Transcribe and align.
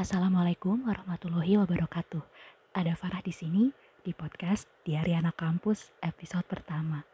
Assalamualaikum 0.00 0.88
warahmatullahi 0.88 1.60
wabarakatuh. 1.60 2.24
Ada 2.72 2.96
Farah 2.96 3.20
di 3.20 3.36
sini 3.36 3.68
di 4.00 4.16
podcast 4.16 4.64
Diari 4.80 5.12
Anak 5.12 5.36
Kampus 5.36 5.92
episode 6.00 6.48
pertama. 6.48 7.04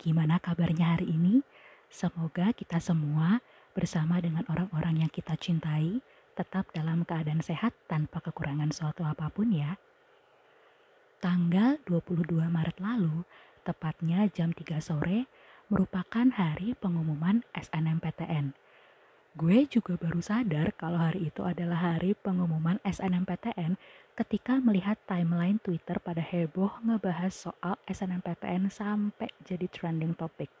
Gimana 0.00 0.40
kabarnya 0.40 0.96
hari 0.96 1.12
ini? 1.12 1.44
Semoga 1.92 2.56
kita 2.56 2.80
semua 2.80 3.44
bersama 3.76 4.16
dengan 4.24 4.48
orang-orang 4.48 5.04
yang 5.04 5.12
kita 5.12 5.36
cintai 5.36 6.00
tetap 6.32 6.72
dalam 6.72 7.04
keadaan 7.04 7.44
sehat 7.44 7.76
tanpa 7.84 8.24
kekurangan 8.24 8.72
suatu 8.72 9.04
apa 9.04 9.28
pun 9.28 9.52
ya. 9.52 9.76
Tanggal 11.22 11.78
22 11.86 12.26
Maret 12.50 12.82
lalu, 12.82 13.22
tepatnya 13.62 14.26
jam 14.26 14.50
3 14.50 14.82
sore, 14.82 15.30
merupakan 15.70 16.26
hari 16.34 16.74
pengumuman 16.74 17.46
SNMPTN 17.54 18.58
Gue 19.32 19.64
juga 19.64 19.96
baru 19.96 20.20
sadar 20.20 20.76
kalau 20.76 21.00
hari 21.00 21.32
itu 21.32 21.40
adalah 21.40 21.96
hari 21.96 22.12
pengumuman 22.12 22.76
SNMPTN 22.84 23.80
ketika 24.12 24.60
melihat 24.60 25.00
timeline 25.08 25.56
Twitter 25.56 25.96
pada 26.04 26.20
heboh 26.20 26.68
ngebahas 26.84 27.32
soal 27.32 27.80
SNMPTN 27.88 28.68
sampai 28.68 29.32
jadi 29.40 29.64
trending 29.72 30.12
topic. 30.20 30.52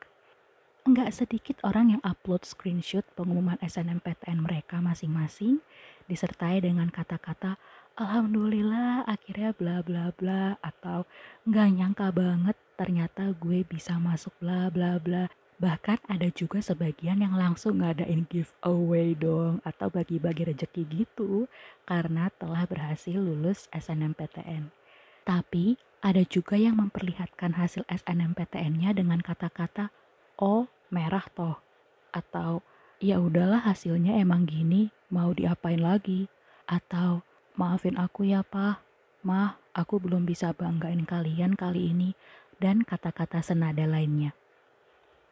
Enggak 0.88 1.12
sedikit 1.12 1.60
orang 1.68 2.00
yang 2.00 2.02
upload 2.02 2.48
screenshot 2.48 3.04
pengumuman 3.12 3.60
SNMPTN 3.60 4.40
mereka 4.40 4.80
masing-masing 4.80 5.60
disertai 6.08 6.64
dengan 6.64 6.88
kata-kata 6.88 7.60
Alhamdulillah 7.92 9.04
akhirnya 9.04 9.52
bla 9.52 9.84
bla 9.84 10.08
bla 10.16 10.56
atau 10.64 11.04
nggak 11.44 11.68
nyangka 11.76 12.08
banget 12.08 12.56
ternyata 12.80 13.36
gue 13.36 13.62
bisa 13.68 14.00
masuk 14.00 14.32
bla 14.40 14.72
bla 14.72 14.96
bla 14.96 15.28
Bahkan 15.62 16.10
ada 16.10 16.26
juga 16.34 16.58
sebagian 16.58 17.22
yang 17.22 17.38
langsung 17.38 17.78
ngadain 17.78 18.26
giveaway 18.26 19.14
dong 19.14 19.62
atau 19.62 19.86
bagi-bagi 19.94 20.50
rejeki 20.50 20.82
gitu 20.90 21.46
karena 21.86 22.34
telah 22.34 22.66
berhasil 22.66 23.14
lulus 23.14 23.70
SNMPTN. 23.70 24.74
Tapi 25.22 25.78
ada 26.02 26.26
juga 26.26 26.58
yang 26.58 26.82
memperlihatkan 26.82 27.54
hasil 27.54 27.86
SNMPTN-nya 27.86 28.90
dengan 28.90 29.22
kata-kata 29.22 29.94
oh 30.42 30.66
merah 30.90 31.22
toh 31.30 31.62
atau 32.10 32.66
ya 32.98 33.22
udahlah 33.22 33.62
hasilnya 33.62 34.18
emang 34.18 34.50
gini 34.50 34.90
mau 35.14 35.30
diapain 35.30 35.78
lagi 35.78 36.26
atau 36.66 37.22
maafin 37.58 38.00
aku 38.00 38.28
ya 38.28 38.40
pak 38.46 38.80
mah 39.22 39.60
aku 39.72 40.02
belum 40.02 40.26
bisa 40.26 40.50
banggain 40.52 41.06
kalian 41.06 41.54
kali 41.54 41.94
ini 41.94 42.10
dan 42.58 42.82
kata-kata 42.86 43.42
senada 43.42 43.86
lainnya. 43.86 44.34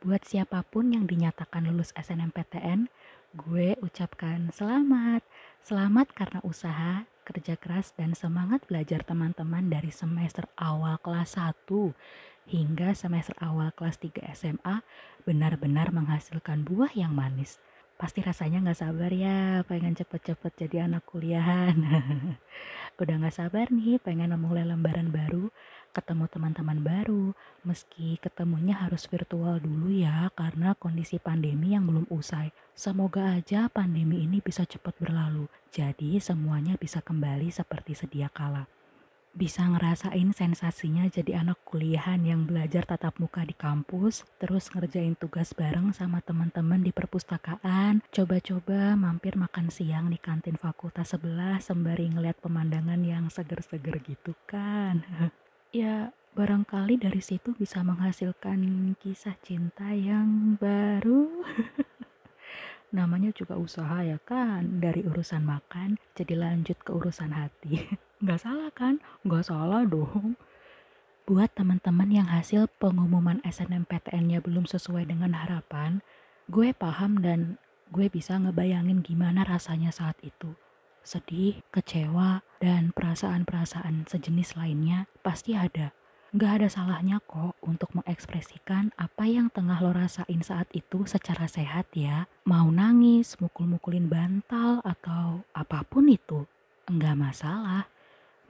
Buat 0.01 0.25
siapa 0.25 0.65
pun 0.65 0.97
yang 0.97 1.05
dinyatakan 1.05 1.69
lulus 1.69 1.93
SNMPTN, 1.93 2.89
gue 3.37 3.77
ucapkan 3.85 4.48
selamat. 4.48 5.21
Selamat 5.61 6.09
karena 6.17 6.41
usaha, 6.41 7.05
kerja 7.29 7.61
keras, 7.61 7.93
dan 7.95 8.17
semangat 8.17 8.65
belajar 8.65 9.05
teman-teman 9.05 9.69
dari 9.69 9.93
semester 9.93 10.48
awal 10.57 10.97
kelas 11.05 11.37
1 11.37 11.69
hingga 12.48 12.97
semester 12.97 13.37
awal 13.45 13.71
kelas 13.77 14.01
3 14.01 14.25
SMA 14.33 14.81
benar-benar 15.29 15.93
menghasilkan 15.93 16.65
buah 16.65 16.91
yang 16.97 17.13
manis. 17.13 17.61
Pasti 18.01 18.25
rasanya 18.25 18.65
gak 18.65 18.81
sabar 18.81 19.12
ya, 19.12 19.61
pengen 19.69 19.93
cepet-cepet 19.93 20.53
jadi 20.56 20.89
anak 20.89 21.05
kuliahan. 21.05 21.77
Udah 23.01 23.15
gak 23.20 23.37
sabar 23.37 23.69
nih, 23.69 24.01
pengen 24.01 24.33
memulai 24.33 24.65
lembaran 24.65 25.12
baru, 25.12 25.53
ketemu 25.92 26.25
teman-teman 26.33 26.81
baru, 26.81 27.37
meski 27.61 28.17
ketemunya 28.17 28.73
harus 28.73 29.05
virtual 29.05 29.61
dulu 29.61 29.92
ya, 29.92 30.33
karena 30.33 30.73
kondisi 30.81 31.20
pandemi 31.20 31.77
yang 31.77 31.84
belum 31.84 32.09
usai. 32.09 32.48
Semoga 32.73 33.37
aja 33.37 33.69
pandemi 33.69 34.25
ini 34.25 34.41
bisa 34.41 34.64
cepat 34.64 34.97
berlalu, 34.97 35.45
jadi 35.69 36.17
semuanya 36.24 36.80
bisa 36.80 37.05
kembali 37.05 37.53
seperti 37.53 37.92
sedia 37.92 38.33
kala 38.33 38.80
bisa 39.30 39.63
ngerasain 39.63 40.35
sensasinya 40.35 41.07
jadi 41.07 41.46
anak 41.46 41.63
kuliahan 41.63 42.18
yang 42.27 42.51
belajar 42.51 42.83
tatap 42.83 43.14
muka 43.23 43.46
di 43.46 43.55
kampus, 43.55 44.27
terus 44.42 44.67
ngerjain 44.74 45.14
tugas 45.14 45.55
bareng 45.55 45.95
sama 45.95 46.18
teman-teman 46.18 46.83
di 46.83 46.91
perpustakaan, 46.91 48.02
coba-coba 48.11 48.98
mampir 48.98 49.39
makan 49.39 49.70
siang 49.70 50.11
di 50.11 50.18
kantin 50.18 50.58
fakultas 50.58 51.14
sebelah 51.14 51.63
sembari 51.63 52.11
ngeliat 52.11 52.42
pemandangan 52.42 53.01
yang 53.07 53.30
seger-seger 53.30 54.02
gitu 54.02 54.35
kan. 54.51 55.07
ya, 55.70 56.11
barangkali 56.35 56.98
dari 56.98 57.23
situ 57.23 57.55
bisa 57.55 57.86
menghasilkan 57.86 58.95
kisah 58.98 59.39
cinta 59.47 59.95
yang 59.95 60.58
baru. 60.58 61.30
Namanya 62.98 63.30
juga 63.30 63.55
usaha 63.55 64.02
ya 64.02 64.18
kan, 64.18 64.83
dari 64.83 65.07
urusan 65.07 65.47
makan 65.47 65.95
jadi 66.18 66.35
lanjut 66.35 66.83
ke 66.83 66.91
urusan 66.91 67.30
hati. 67.30 67.79
Nggak 68.20 68.41
salah 68.45 68.69
kan? 68.77 69.01
Nggak 69.25 69.48
salah 69.48 69.81
dong. 69.89 70.36
Buat 71.25 71.57
teman-teman 71.57 72.13
yang 72.13 72.29
hasil 72.29 72.69
pengumuman 72.77 73.41
SNMPTN-nya 73.48 74.45
belum 74.45 74.69
sesuai 74.69 75.08
dengan 75.08 75.33
harapan, 75.33 76.05
gue 76.53 76.77
paham 76.77 77.25
dan 77.25 77.57
gue 77.89 78.13
bisa 78.13 78.36
ngebayangin 78.36 79.01
gimana 79.01 79.41
rasanya 79.48 79.89
saat 79.89 80.20
itu. 80.20 80.53
Sedih, 81.01 81.64
kecewa, 81.73 82.45
dan 82.61 82.92
perasaan-perasaan 82.92 84.05
sejenis 84.05 84.53
lainnya 84.53 85.09
pasti 85.25 85.57
ada. 85.57 85.97
Nggak 86.36 86.53
ada 86.61 86.69
salahnya 86.69 87.25
kok 87.25 87.57
untuk 87.64 87.89
mengekspresikan 87.97 88.92
apa 89.01 89.25
yang 89.25 89.48
tengah 89.48 89.80
lo 89.80 89.97
rasain 89.97 90.45
saat 90.45 90.69
itu 90.77 91.09
secara 91.09 91.48
sehat 91.48 91.89
ya. 91.97 92.29
Mau 92.45 92.69
nangis, 92.69 93.41
mukul-mukulin 93.41 94.13
bantal, 94.13 94.85
atau 94.85 95.41
apa 95.57 95.89
pun 95.89 96.05
itu. 96.05 96.45
Nggak 96.85 97.17
masalah 97.17 97.89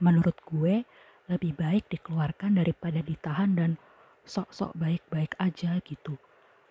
menurut 0.01 0.35
gue 0.49 0.83
lebih 1.31 1.55
baik 1.55 1.87
dikeluarkan 1.87 2.59
daripada 2.59 2.99
ditahan 2.99 3.55
dan 3.55 3.71
sok-sok 4.27 4.75
baik-baik 4.75 5.33
aja 5.39 5.79
gitu. 5.85 6.19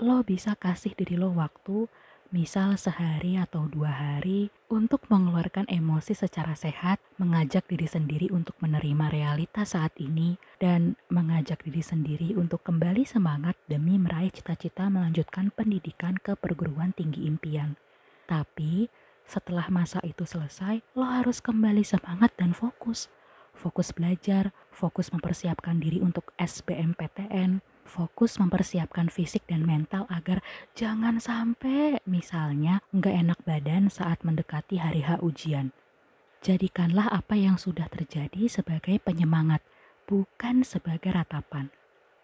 Lo 0.00 0.20
bisa 0.24 0.56
kasih 0.56 0.92
diri 0.96 1.16
lo 1.16 1.32
waktu, 1.32 1.88
misal 2.30 2.78
sehari 2.78 3.36
atau 3.36 3.68
dua 3.68 3.91
hari, 3.91 4.48
untuk 4.70 5.04
mengeluarkan 5.10 5.66
emosi 5.68 6.14
secara 6.16 6.56
sehat, 6.56 7.02
mengajak 7.20 7.66
diri 7.68 7.84
sendiri 7.84 8.30
untuk 8.32 8.56
menerima 8.64 9.12
realitas 9.12 9.76
saat 9.76 9.92
ini, 10.00 10.41
dan 10.56 10.97
mengajak 11.12 11.60
diri 11.66 11.84
sendiri 11.84 12.32
untuk 12.38 12.64
kembali 12.64 13.04
semangat 13.04 13.58
demi 13.66 13.98
meraih 14.00 14.32
cita-cita 14.32 14.88
melanjutkan 14.88 15.52
pendidikan 15.52 16.16
ke 16.16 16.32
perguruan 16.38 16.97
tinggi 16.97 17.28
impian. 17.28 17.76
Tapi, 18.24 18.88
setelah 19.26 19.68
masa 19.68 20.00
itu 20.06 20.24
selesai, 20.24 20.80
lo 20.97 21.04
harus 21.04 21.42
kembali 21.44 21.84
semangat 21.84 22.32
dan 22.41 22.56
fokus 22.56 23.10
fokus 23.60 23.93
belajar, 23.93 24.56
fokus 24.72 25.12
mempersiapkan 25.12 25.76
diri 25.76 26.00
untuk 26.00 26.32
SBMPTN, 26.41 27.60
fokus 27.84 28.41
mempersiapkan 28.41 29.12
fisik 29.12 29.44
dan 29.44 29.69
mental 29.69 30.09
agar 30.09 30.41
jangan 30.72 31.21
sampai 31.21 32.00
misalnya 32.09 32.81
nggak 32.97 33.16
enak 33.28 33.38
badan 33.44 33.93
saat 33.93 34.25
mendekati 34.25 34.81
hari 34.81 35.04
H 35.04 35.21
ujian. 35.21 35.76
Jadikanlah 36.41 37.12
apa 37.12 37.37
yang 37.37 37.60
sudah 37.60 37.84
terjadi 37.93 38.48
sebagai 38.48 38.97
penyemangat, 39.04 39.60
bukan 40.09 40.65
sebagai 40.65 41.12
ratapan. 41.12 41.69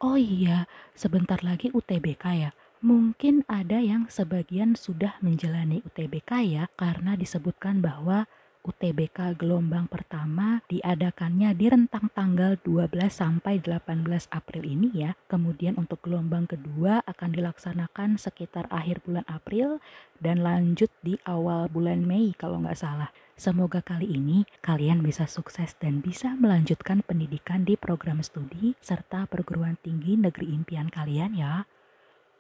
Oh 0.01 0.17
iya, 0.17 0.65
sebentar 0.97 1.45
lagi 1.45 1.69
UTBK 1.69 2.25
ya. 2.33 2.51
Mungkin 2.81 3.45
ada 3.49 3.81
yang 3.81 4.09
sebagian 4.09 4.73
sudah 4.77 5.21
menjalani 5.21 5.85
UTBK 5.85 6.33
ya 6.49 6.65
karena 6.81 7.17
disebutkan 7.17 7.85
bahwa 7.85 8.29
UTBK 8.67 9.39
gelombang 9.39 9.87
pertama 9.87 10.59
diadakannya 10.67 11.55
di 11.55 11.71
rentang 11.71 12.11
tanggal 12.11 12.59
12 12.67 12.91
sampai 13.07 13.63
18 13.63 14.27
April 14.35 14.63
ini 14.67 14.91
ya. 15.07 15.15
Kemudian 15.31 15.79
untuk 15.79 16.03
gelombang 16.03 16.51
kedua 16.51 17.07
akan 17.07 17.31
dilaksanakan 17.31 18.19
sekitar 18.19 18.67
akhir 18.75 19.07
bulan 19.07 19.23
April 19.31 19.79
dan 20.19 20.43
lanjut 20.43 20.91
di 21.07 21.15
awal 21.23 21.71
bulan 21.71 22.03
Mei 22.03 22.35
kalau 22.35 22.59
nggak 22.59 22.77
salah. 22.77 23.15
Semoga 23.39 23.85
kali 23.85 24.11
ini 24.17 24.49
kalian 24.65 25.05
bisa 25.05 25.31
sukses 25.31 25.79
dan 25.79 26.03
bisa 26.03 26.35
melanjutkan 26.35 27.07
pendidikan 27.07 27.63
di 27.63 27.79
program 27.79 28.25
studi 28.25 28.75
serta 28.83 29.31
perguruan 29.31 29.79
tinggi 29.79 30.19
negeri 30.19 30.51
impian 30.51 30.91
kalian 30.91 31.39
ya. 31.39 31.69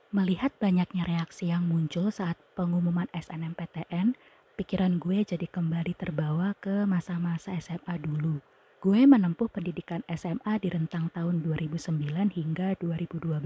Melihat 0.08 0.56
banyaknya 0.56 1.04
reaksi 1.04 1.52
yang 1.52 1.68
muncul 1.68 2.08
saat 2.08 2.40
pengumuman 2.56 3.10
SNMPTN, 3.12 4.16
pikiran 4.56 4.96
gue 4.96 5.20
jadi 5.20 5.44
kembali 5.44 5.92
terbawa 5.92 6.56
ke 6.56 6.88
masa-masa 6.88 7.52
SMA 7.60 8.00
dulu. 8.00 8.40
Gue 8.80 9.04
menempuh 9.04 9.52
pendidikan 9.52 10.00
SMA 10.08 10.56
di 10.64 10.72
rentang 10.72 11.12
tahun 11.12 11.44
2009 11.44 12.32
hingga 12.32 12.72
2012. 12.80 13.36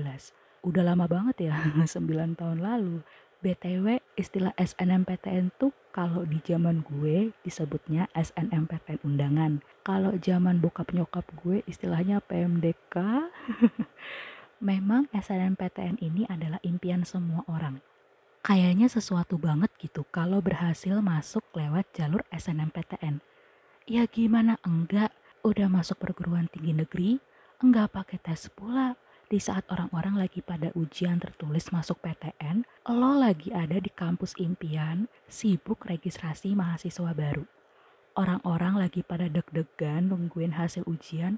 Udah 0.63 0.83
lama 0.87 1.11
banget 1.11 1.51
ya, 1.51 1.67
9 1.83 2.39
tahun 2.39 2.59
lalu. 2.63 3.03
BTW 3.43 3.99
istilah 4.15 4.55
SNMPTN 4.55 5.51
tuh 5.59 5.75
kalau 5.91 6.23
di 6.23 6.39
zaman 6.47 6.87
gue 6.87 7.35
disebutnya 7.43 8.07
SNMPTN 8.15 9.03
undangan. 9.03 9.53
Kalau 9.83 10.15
zaman 10.15 10.63
bokap 10.63 10.95
nyokap 10.95 11.27
gue 11.43 11.67
istilahnya 11.67 12.23
PMDK. 12.23 13.27
Memang 14.71 15.11
SNMPTN 15.11 15.99
ini 16.05 16.29
adalah 16.31 16.63
impian 16.63 17.03
semua 17.03 17.43
orang. 17.51 17.81
Kayaknya 18.41 18.89
sesuatu 18.89 19.37
banget 19.37 19.69
gitu 19.77 20.01
kalau 20.09 20.41
berhasil 20.41 20.97
masuk 21.05 21.45
lewat 21.53 21.85
jalur 21.93 22.25
SNMPTN. 22.33 23.21
Ya 23.85 24.09
gimana 24.09 24.57
enggak, 24.65 25.13
udah 25.45 25.69
masuk 25.69 26.01
perguruan 26.01 26.49
tinggi 26.49 26.73
negeri, 26.73 27.21
enggak 27.61 27.93
pakai 27.93 28.17
tes 28.17 28.49
pula, 28.49 28.97
di 29.29 29.37
saat 29.37 29.69
orang-orang 29.69 30.25
lagi 30.25 30.41
pada 30.41 30.73
ujian 30.73 31.21
tertulis 31.21 31.69
masuk 31.69 32.01
PTN, 32.01 32.65
lo 32.89 33.21
lagi 33.21 33.53
ada 33.53 33.77
di 33.77 33.93
kampus 33.93 34.33
impian, 34.41 35.05
sibuk 35.29 35.85
registrasi 35.85 36.57
mahasiswa 36.57 37.13
baru. 37.13 37.45
Orang-orang 38.17 38.81
lagi 38.81 39.05
pada 39.05 39.29
deg-degan 39.29 40.09
nungguin 40.09 40.57
hasil 40.57 40.89
ujian, 40.89 41.37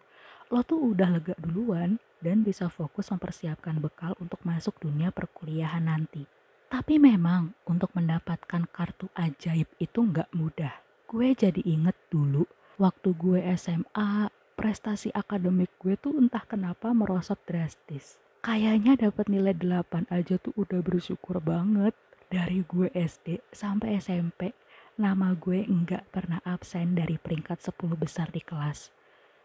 lo 0.55 0.63
tuh 0.63 0.95
udah 0.95 1.19
lega 1.19 1.35
duluan 1.43 1.99
dan 2.23 2.47
bisa 2.47 2.71
fokus 2.71 3.11
mempersiapkan 3.11 3.83
bekal 3.83 4.15
untuk 4.23 4.39
masuk 4.47 4.79
dunia 4.79 5.11
perkuliahan 5.11 5.83
nanti. 5.83 6.42
Tapi 6.73 6.97
memang 6.97 7.53
untuk 7.69 7.93
mendapatkan 7.93 8.65
kartu 8.73 9.05
ajaib 9.13 9.69
itu 9.77 10.01
nggak 10.09 10.33
mudah. 10.33 10.73
Gue 11.05 11.37
jadi 11.37 11.61
inget 11.69 11.93
dulu 12.09 12.49
waktu 12.81 13.13
gue 13.13 13.45
SMA 13.61 14.33
prestasi 14.57 15.13
akademik 15.13 15.69
gue 15.77 16.01
tuh 16.01 16.17
entah 16.17 16.41
kenapa 16.49 16.97
merosot 16.97 17.37
drastis. 17.45 18.17
Kayaknya 18.41 18.97
dapat 18.97 19.29
nilai 19.29 19.53
8 19.53 20.09
aja 20.09 20.41
tuh 20.41 20.57
udah 20.57 20.81
bersyukur 20.81 21.45
banget. 21.45 21.93
Dari 22.33 22.65
gue 22.65 22.89
SD 22.97 23.45
sampai 23.53 24.01
SMP, 24.01 24.57
nama 24.97 25.37
gue 25.37 25.69
enggak 25.69 26.09
pernah 26.09 26.41
absen 26.41 26.97
dari 26.97 27.21
peringkat 27.21 27.61
10 27.61 28.01
besar 28.01 28.33
di 28.33 28.41
kelas. 28.41 28.89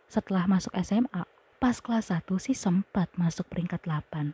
Setelah 0.08 0.48
masuk 0.48 0.72
SMA, 0.80 1.28
pas 1.60 1.76
kelas 1.84 2.08
1 2.08 2.24
sih 2.40 2.56
sempat 2.56 3.12
masuk 3.20 3.52
peringkat 3.52 3.84
8. 3.84 4.32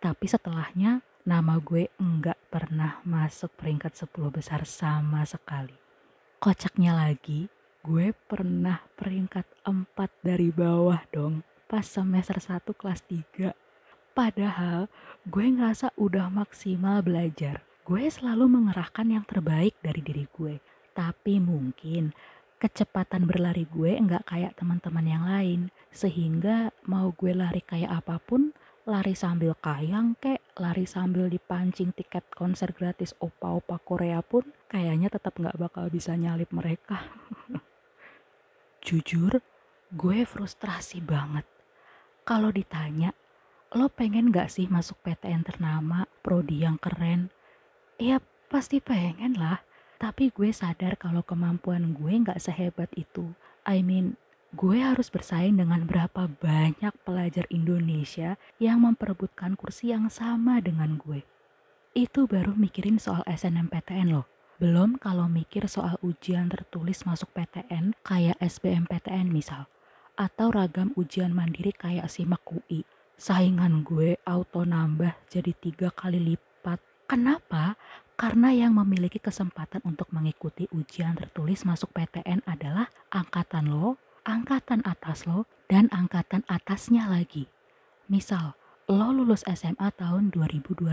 Tapi 0.00 0.24
setelahnya, 0.24 1.04
nama 1.22 1.62
gue 1.62 1.86
enggak 2.02 2.38
pernah 2.50 2.98
masuk 3.06 3.54
peringkat 3.54 3.94
10 3.94 4.10
besar 4.34 4.66
sama 4.66 5.22
sekali. 5.22 5.74
Kocaknya 6.42 6.98
lagi, 6.98 7.46
gue 7.86 8.10
pernah 8.26 8.82
peringkat 8.98 9.46
4 9.62 9.94
dari 10.26 10.50
bawah 10.50 10.98
dong 11.14 11.46
pas 11.70 11.86
semester 11.86 12.36
1 12.42 12.66
kelas 12.74 13.00
3. 13.06 13.54
Padahal 14.12 14.90
gue 15.24 15.46
ngerasa 15.46 15.94
udah 15.94 16.26
maksimal 16.28 17.00
belajar. 17.06 17.62
Gue 17.86 18.10
selalu 18.10 18.50
mengerahkan 18.50 19.06
yang 19.06 19.24
terbaik 19.24 19.78
dari 19.78 20.02
diri 20.02 20.26
gue. 20.28 20.58
Tapi 20.92 21.38
mungkin 21.38 22.12
kecepatan 22.58 23.24
berlari 23.24 23.64
gue 23.70 23.94
nggak 23.94 24.28
kayak 24.28 24.52
teman-teman 24.58 25.06
yang 25.06 25.24
lain. 25.24 25.60
Sehingga 25.94 26.74
mau 26.84 27.14
gue 27.14 27.32
lari 27.32 27.64
kayak 27.64 28.04
apa 28.04 28.20
pun, 28.20 28.52
lari 28.84 29.14
sambil 29.16 29.56
kayang 29.62 30.12
kek, 30.18 30.41
lari 30.60 30.84
sambil 30.84 31.32
dipancing 31.32 31.96
tiket 31.96 32.28
konser 32.36 32.76
gratis 32.76 33.16
opa-opa 33.16 33.80
Korea 33.80 34.20
pun 34.20 34.44
kayaknya 34.68 35.08
tetap 35.08 35.40
nggak 35.40 35.56
bakal 35.56 35.88
bisa 35.88 36.12
nyalip 36.12 36.52
mereka. 36.52 37.08
Jujur, 38.84 39.40
gue 39.94 40.18
frustrasi 40.26 41.00
banget. 41.00 41.46
Kalau 42.26 42.50
ditanya, 42.50 43.14
lo 43.72 43.88
pengen 43.88 44.34
gak 44.34 44.50
sih 44.52 44.66
masuk 44.68 44.98
PTN 45.06 45.46
ternama, 45.46 46.04
prodi 46.20 46.66
yang 46.66 46.76
keren? 46.76 47.30
Ya 47.96 48.18
pasti 48.50 48.82
pengen 48.82 49.38
lah, 49.38 49.62
tapi 50.02 50.34
gue 50.34 50.50
sadar 50.50 50.98
kalau 50.98 51.22
kemampuan 51.22 51.94
gue 51.94 52.12
gak 52.26 52.42
sehebat 52.42 52.90
itu. 52.98 53.30
I 53.62 53.86
mean, 53.86 54.18
gue 54.52 54.84
harus 54.84 55.08
bersaing 55.08 55.56
dengan 55.56 55.88
berapa 55.88 56.28
banyak 56.28 56.92
pelajar 57.08 57.48
Indonesia 57.48 58.36
yang 58.60 58.84
memperebutkan 58.84 59.56
kursi 59.56 59.96
yang 59.96 60.12
sama 60.12 60.60
dengan 60.60 61.00
gue. 61.00 61.24
Itu 61.96 62.28
baru 62.28 62.52
mikirin 62.52 63.00
soal 63.00 63.24
SNMPTN 63.24 64.12
loh. 64.12 64.28
Belum 64.60 65.00
kalau 65.00 65.24
mikir 65.26 65.64
soal 65.72 65.96
ujian 66.04 66.52
tertulis 66.52 67.08
masuk 67.08 67.32
PTN 67.32 67.96
kayak 68.04 68.36
SBMPTN 68.44 69.32
misal. 69.32 69.72
Atau 70.20 70.52
ragam 70.52 70.92
ujian 71.00 71.32
mandiri 71.32 71.72
kayak 71.72 72.12
SIMAK 72.12 72.44
UI. 72.52 72.84
Saingan 73.16 73.88
gue 73.88 74.20
auto 74.28 74.68
nambah 74.68 75.16
jadi 75.32 75.56
tiga 75.56 75.88
kali 75.88 76.20
lipat. 76.20 76.78
Kenapa? 77.08 77.80
Karena 78.20 78.52
yang 78.52 78.76
memiliki 78.76 79.16
kesempatan 79.16 79.80
untuk 79.88 80.12
mengikuti 80.12 80.68
ujian 80.76 81.16
tertulis 81.16 81.64
masuk 81.64 81.90
PTN 81.96 82.44
adalah 82.44 82.92
angkatan 83.10 83.72
lo, 83.72 83.96
angkatan 84.22 84.82
atas 84.86 85.26
lo, 85.26 85.50
dan 85.66 85.88
angkatan 85.90 86.44
atasnya 86.46 87.08
lagi. 87.08 87.48
Misal, 88.06 88.54
lo 88.90 89.08
lulus 89.10 89.40
SMA 89.48 89.88
tahun 89.94 90.30
2021. 90.34 90.92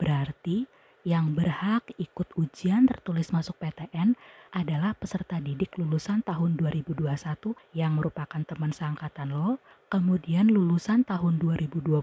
Berarti 0.00 0.64
yang 1.06 1.38
berhak 1.38 1.86
ikut 2.02 2.34
ujian 2.34 2.90
tertulis 2.90 3.30
masuk 3.30 3.62
PTN 3.62 4.18
adalah 4.50 4.90
peserta 4.98 5.38
didik 5.38 5.78
lulusan 5.78 6.26
tahun 6.26 6.58
2021 6.58 7.54
yang 7.78 7.94
merupakan 7.94 8.42
teman 8.42 8.74
seangkatan 8.74 9.30
lo, 9.30 9.62
kemudian 9.86 10.50
lulusan 10.50 11.06
tahun 11.06 11.38
2020, 11.38 12.02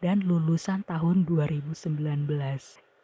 dan 0.00 0.24
lulusan 0.24 0.88
tahun 0.88 1.28
2019. 1.28 1.84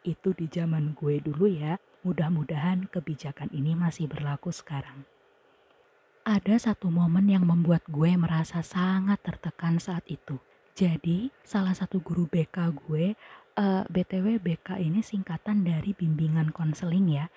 Itu 0.01 0.33
di 0.33 0.49
zaman 0.49 0.97
gue 0.97 1.21
dulu 1.21 1.45
ya, 1.45 1.77
mudah-mudahan 2.01 2.89
kebijakan 2.89 3.53
ini 3.53 3.77
masih 3.77 4.09
berlaku 4.09 4.49
sekarang. 4.49 5.05
Ada 6.31 6.71
satu 6.71 6.87
momen 6.87 7.27
yang 7.27 7.43
membuat 7.43 7.83
gue 7.91 8.15
merasa 8.15 8.63
sangat 8.63 9.19
tertekan 9.19 9.83
saat 9.83 10.07
itu. 10.07 10.39
Jadi, 10.79 11.27
salah 11.43 11.75
satu 11.75 11.99
guru 11.99 12.23
BK 12.23 12.71
gue 12.71 13.19
uh, 13.59 13.83
BTW 13.91 14.39
BK 14.39 14.79
ini 14.79 15.03
singkatan 15.03 15.67
dari 15.67 15.91
bimbingan 15.91 16.55
konseling 16.55 17.11
ya. 17.11 17.27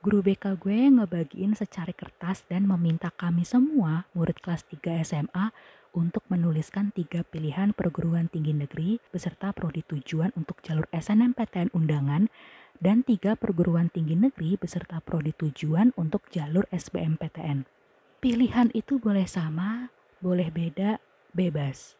Guru 0.00 0.24
BK 0.24 0.56
gue 0.64 0.80
ngebagiin 0.80 1.60
secari 1.60 1.92
kertas 1.92 2.48
dan 2.48 2.64
meminta 2.64 3.12
kami 3.12 3.44
semua 3.44 4.08
murid 4.16 4.40
kelas 4.40 4.64
3 4.64 5.04
SMA 5.04 5.52
untuk 5.92 6.24
menuliskan 6.32 6.88
tiga 6.96 7.28
pilihan 7.28 7.76
perguruan 7.76 8.32
tinggi 8.32 8.56
negeri 8.56 8.96
beserta 9.12 9.52
prodi 9.52 9.84
tujuan 9.84 10.32
untuk 10.40 10.64
jalur 10.64 10.88
SNMPTN 10.96 11.76
undangan 11.76 12.32
dan 12.80 13.04
tiga 13.04 13.36
perguruan 13.36 13.92
tinggi 13.92 14.16
negeri 14.16 14.56
beserta 14.56 15.04
prodi 15.04 15.36
tujuan 15.36 15.92
untuk 16.00 16.24
jalur 16.32 16.64
SBMPTN. 16.72 17.77
Pilihan 18.18 18.74
itu 18.74 18.98
boleh 18.98 19.30
sama, 19.30 19.94
boleh 20.18 20.50
beda, 20.50 20.98
bebas. 21.30 21.94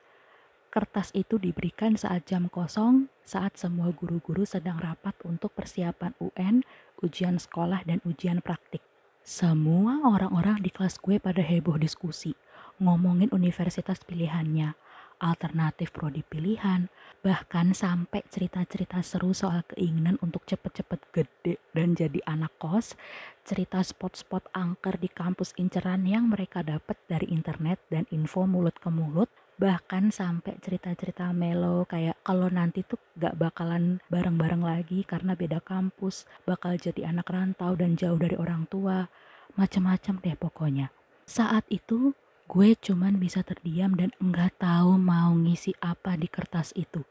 Kertas 0.67 1.15
itu 1.15 1.39
diberikan 1.39 1.95
saat 1.95 2.27
jam 2.27 2.51
kosong, 2.51 3.07
saat 3.23 3.55
semua 3.55 3.95
guru-guru 3.95 4.43
sedang 4.43 4.83
rapat 4.83 5.15
untuk 5.23 5.55
persiapan 5.55 6.19
UN, 6.19 6.67
ujian 7.07 7.39
sekolah, 7.39 7.87
dan 7.87 8.03
ujian 8.03 8.43
praktik. 8.43 8.83
Semua 9.23 10.03
orang-orang 10.03 10.59
di 10.59 10.75
kelas 10.75 10.99
gue 10.99 11.23
pada 11.23 11.39
heboh 11.39 11.79
diskusi, 11.79 12.35
ngomongin 12.83 13.31
universitas 13.31 14.03
pilihannya, 14.03 14.75
alternatif 15.19 15.91
prodi 15.91 16.23
pilihan, 16.23 16.91
bahkan 17.21 17.75
sampai 17.75 18.23
cerita-cerita 18.31 19.03
seru 19.03 19.35
soal 19.35 19.67
keinginan 19.75 20.17
untuk 20.23 20.47
cepet-cepet 20.47 21.01
gede 21.11 21.55
dan 21.75 21.99
jadi 21.99 22.23
anak 22.27 22.55
kos, 22.63 22.95
cerita 23.43 23.83
spot-spot 23.83 24.51
angker 24.55 24.97
di 24.99 25.11
kampus 25.11 25.55
inceran 25.59 26.07
yang 26.07 26.31
mereka 26.31 26.63
dapat 26.63 26.99
dari 27.11 27.31
internet 27.31 27.83
dan 27.91 28.07
info 28.15 28.47
mulut 28.47 28.79
ke 28.79 28.89
mulut, 28.89 29.31
bahkan 29.59 30.15
sampai 30.15 30.55
cerita-cerita 30.63 31.35
melo 31.35 31.83
kayak 31.91 32.23
kalau 32.23 32.47
nanti 32.47 32.87
tuh 32.87 33.03
gak 33.19 33.35
bakalan 33.35 33.99
bareng-bareng 34.07 34.63
lagi 34.63 35.03
karena 35.03 35.35
beda 35.35 35.59
kampus, 35.59 36.31
bakal 36.47 36.79
jadi 36.79 37.11
anak 37.11 37.27
rantau 37.27 37.75
dan 37.75 37.99
jauh 37.99 38.17
dari 38.17 38.39
orang 38.39 38.71
tua, 38.71 39.11
macam-macam 39.59 40.23
deh 40.23 40.39
pokoknya. 40.39 40.95
Saat 41.27 41.67
itu 41.69 42.15
gue 42.49 42.73
cuman 42.81 43.21
bisa 43.21 43.45
terdiam 43.45 43.93
dan 43.93 44.09
enggak 44.17 44.57
tahu 44.57 44.97
mau 44.97 45.37
ngisi 45.37 45.77
apa 45.85 46.17
di 46.17 46.33
kertas 46.33 46.73
itu. 46.73 47.05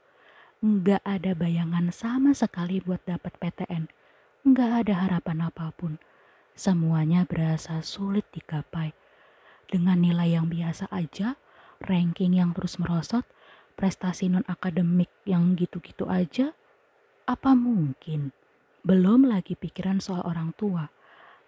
Enggak 0.66 1.06
ada 1.06 1.38
bayangan 1.38 1.94
sama 1.94 2.34
sekali 2.34 2.82
buat 2.82 3.06
dapat 3.06 3.38
PTN. 3.38 3.86
Enggak 4.42 4.82
ada 4.82 4.94
harapan 4.98 5.46
apa 5.46 5.70
pun. 5.78 6.02
Semuanya 6.58 7.22
berasa 7.30 7.86
sulit 7.86 8.26
digapai. 8.34 8.98
Dengan 9.70 10.02
nilai 10.02 10.34
yang 10.34 10.50
biasa 10.50 10.90
aja, 10.90 11.38
ranking 11.86 12.42
yang 12.42 12.58
terus 12.58 12.82
merosot, 12.82 13.30
prestasi 13.78 14.34
non-akademik 14.34 15.14
yang 15.30 15.54
gitu-gitu 15.54 16.10
aja, 16.10 16.58
apa 17.30 17.54
mungkin? 17.54 18.34
Belum 18.82 19.30
lagi 19.30 19.54
pikiran 19.54 20.02
soal 20.02 20.26
orang 20.26 20.58
tua. 20.58 20.90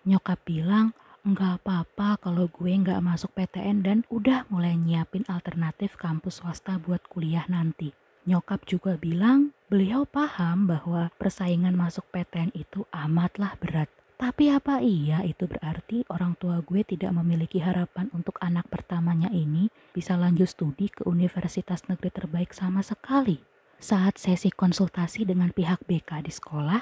Nyokap 0.06 0.46
bilang, 0.46 0.94
nggak 1.26 1.64
apa-apa 1.64 2.20
kalau 2.20 2.52
gue 2.52 2.72
nggak 2.72 3.04
masuk 3.04 3.32
PTN 3.36 3.78
dan 3.84 3.98
udah 4.14 4.48
mulai 4.52 4.76
nyiapin 4.76 5.24
alternatif 5.28 5.96
kampus 5.96 6.40
swasta 6.44 6.80
buat 6.80 7.04
kuliah 7.08 7.48
nanti. 7.50 7.96
Nyokap 8.28 8.68
juga 8.68 9.00
bilang 9.00 9.56
Beliau 9.70 10.02
paham 10.02 10.66
bahwa 10.66 11.14
persaingan 11.22 11.78
masuk 11.78 12.02
PTN 12.10 12.50
itu 12.58 12.90
amatlah 12.90 13.54
berat. 13.62 13.86
Tapi 14.18 14.50
apa 14.50 14.82
iya 14.82 15.22
itu 15.22 15.46
berarti 15.46 16.10
orang 16.10 16.34
tua 16.42 16.66
gue 16.66 16.82
tidak 16.82 17.14
memiliki 17.14 17.62
harapan 17.62 18.10
untuk 18.10 18.42
anak 18.42 18.66
pertamanya 18.66 19.30
ini 19.30 19.70
bisa 19.94 20.18
lanjut 20.18 20.50
studi 20.50 20.90
ke 20.90 21.06
universitas 21.06 21.86
negeri 21.86 22.10
terbaik 22.10 22.50
sama 22.50 22.82
sekali? 22.82 23.38
Saat 23.78 24.18
sesi 24.18 24.50
konsultasi 24.50 25.22
dengan 25.30 25.54
pihak 25.54 25.86
BK 25.86 26.26
di 26.26 26.34
sekolah, 26.34 26.82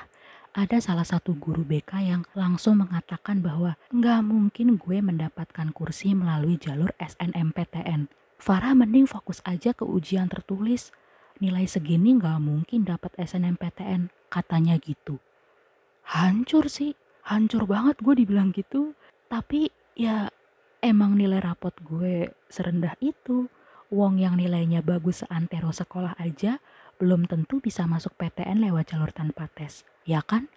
ada 0.57 0.81
salah 0.81 1.05
satu 1.05 1.37
guru 1.37 1.61
BK 1.61 2.01
yang 2.01 2.25
langsung 2.33 2.81
mengatakan 2.81 3.45
bahwa 3.45 3.77
nggak 3.93 4.25
mungkin 4.25 4.81
gue 4.81 5.05
mendapatkan 5.05 5.69
kursi 5.69 6.17
melalui 6.17 6.57
jalur 6.57 6.89
SNMPTN. 6.97 8.09
Farah 8.41 8.73
mending 8.73 9.05
fokus 9.05 9.37
aja 9.45 9.77
ke 9.77 9.85
ujian 9.85 10.25
tertulis. 10.25 10.89
Nilai 11.37 11.69
segini 11.69 12.17
nggak 12.17 12.41
mungkin 12.41 12.89
dapat 12.89 13.13
SNMPTN, 13.21 14.09
katanya 14.33 14.81
gitu. 14.81 15.21
Hancur 16.09 16.73
sih, 16.73 16.97
hancur 17.21 17.69
banget 17.69 18.01
gue 18.01 18.17
dibilang 18.17 18.49
gitu. 18.49 18.97
Tapi 19.29 19.69
ya 19.93 20.33
emang 20.81 21.21
nilai 21.21 21.37
rapot 21.37 21.77
gue 21.85 22.33
serendah 22.49 22.97
itu. 22.97 23.45
Wong 23.93 24.17
yang 24.17 24.41
nilainya 24.41 24.81
bagus 24.81 25.21
seantero 25.21 25.69
sekolah 25.69 26.17
aja 26.17 26.57
belum 26.97 27.29
tentu 27.29 27.61
bisa 27.61 27.85
masuk 27.85 28.17
PTN 28.17 28.61
lewat 28.65 28.93
jalur 28.93 29.13
tanpa 29.13 29.47
tes, 29.53 29.85
ya 30.03 30.25
kan? 30.25 30.49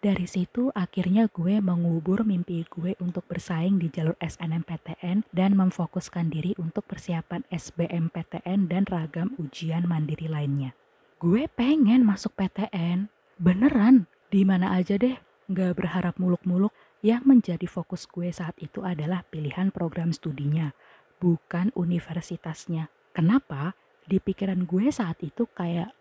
Dari 0.00 0.24
situ 0.24 0.72
akhirnya 0.72 1.28
gue 1.28 1.60
mengubur 1.60 2.24
mimpi 2.24 2.64
gue 2.72 2.96
untuk 3.04 3.28
bersaing 3.28 3.76
di 3.76 3.92
jalur 3.92 4.16
SNMPTN 4.16 5.28
dan 5.28 5.52
memfokuskan 5.60 6.32
diri 6.32 6.56
untuk 6.56 6.88
persiapan 6.88 7.44
SBMPTN 7.52 8.64
dan 8.64 8.88
ragam 8.88 9.36
ujian 9.36 9.84
mandiri 9.84 10.24
lainnya. 10.24 10.72
Gue 11.20 11.52
pengen 11.52 12.08
masuk 12.08 12.32
PTN, 12.32 13.12
beneran, 13.36 14.08
di 14.32 14.40
mana 14.40 14.72
aja 14.72 14.96
deh, 14.96 15.20
gak 15.52 15.76
berharap 15.76 16.16
muluk-muluk. 16.16 16.72
Yang 17.04 17.22
menjadi 17.28 17.66
fokus 17.68 18.08
gue 18.08 18.32
saat 18.32 18.56
itu 18.56 18.80
adalah 18.80 19.24
pilihan 19.28 19.68
program 19.68 20.16
studinya, 20.16 20.72
bukan 21.20 21.76
universitasnya. 21.76 22.88
Kenapa? 23.12 23.76
Di 24.06 24.18
pikiran 24.18 24.64
gue 24.64 24.88
saat 24.90 25.20
itu 25.20 25.46
kayak 25.50 25.92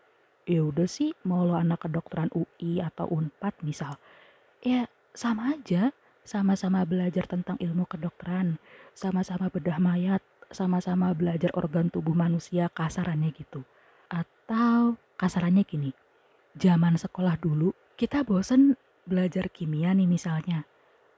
ya 0.49 0.61
udah 0.65 0.89
sih 0.89 1.13
mau 1.29 1.45
lo 1.45 1.53
anak 1.53 1.85
kedokteran 1.85 2.33
UI 2.33 2.81
atau 2.81 3.05
Unpad 3.05 3.61
misal. 3.61 4.01
Ya 4.65 4.89
sama 5.13 5.53
aja. 5.53 5.93
Sama-sama 6.25 6.85
belajar 6.85 7.25
tentang 7.25 7.57
ilmu 7.57 7.89
kedokteran. 7.89 8.61
Sama-sama 8.93 9.49
bedah 9.49 9.81
mayat. 9.81 10.21
Sama-sama 10.49 11.13
belajar 11.13 11.53
organ 11.53 11.89
tubuh 11.89 12.13
manusia 12.13 12.69
kasarannya 12.69 13.33
gitu. 13.33 13.65
Atau 14.09 14.97
kasarannya 15.17 15.65
gini. 15.65 15.93
Zaman 16.57 16.97
sekolah 16.97 17.37
dulu 17.37 17.73
kita 17.93 18.25
bosen 18.25 18.77
belajar 19.05 19.49
kimia 19.49 19.93
nih 19.93 20.09
misalnya. 20.09 20.65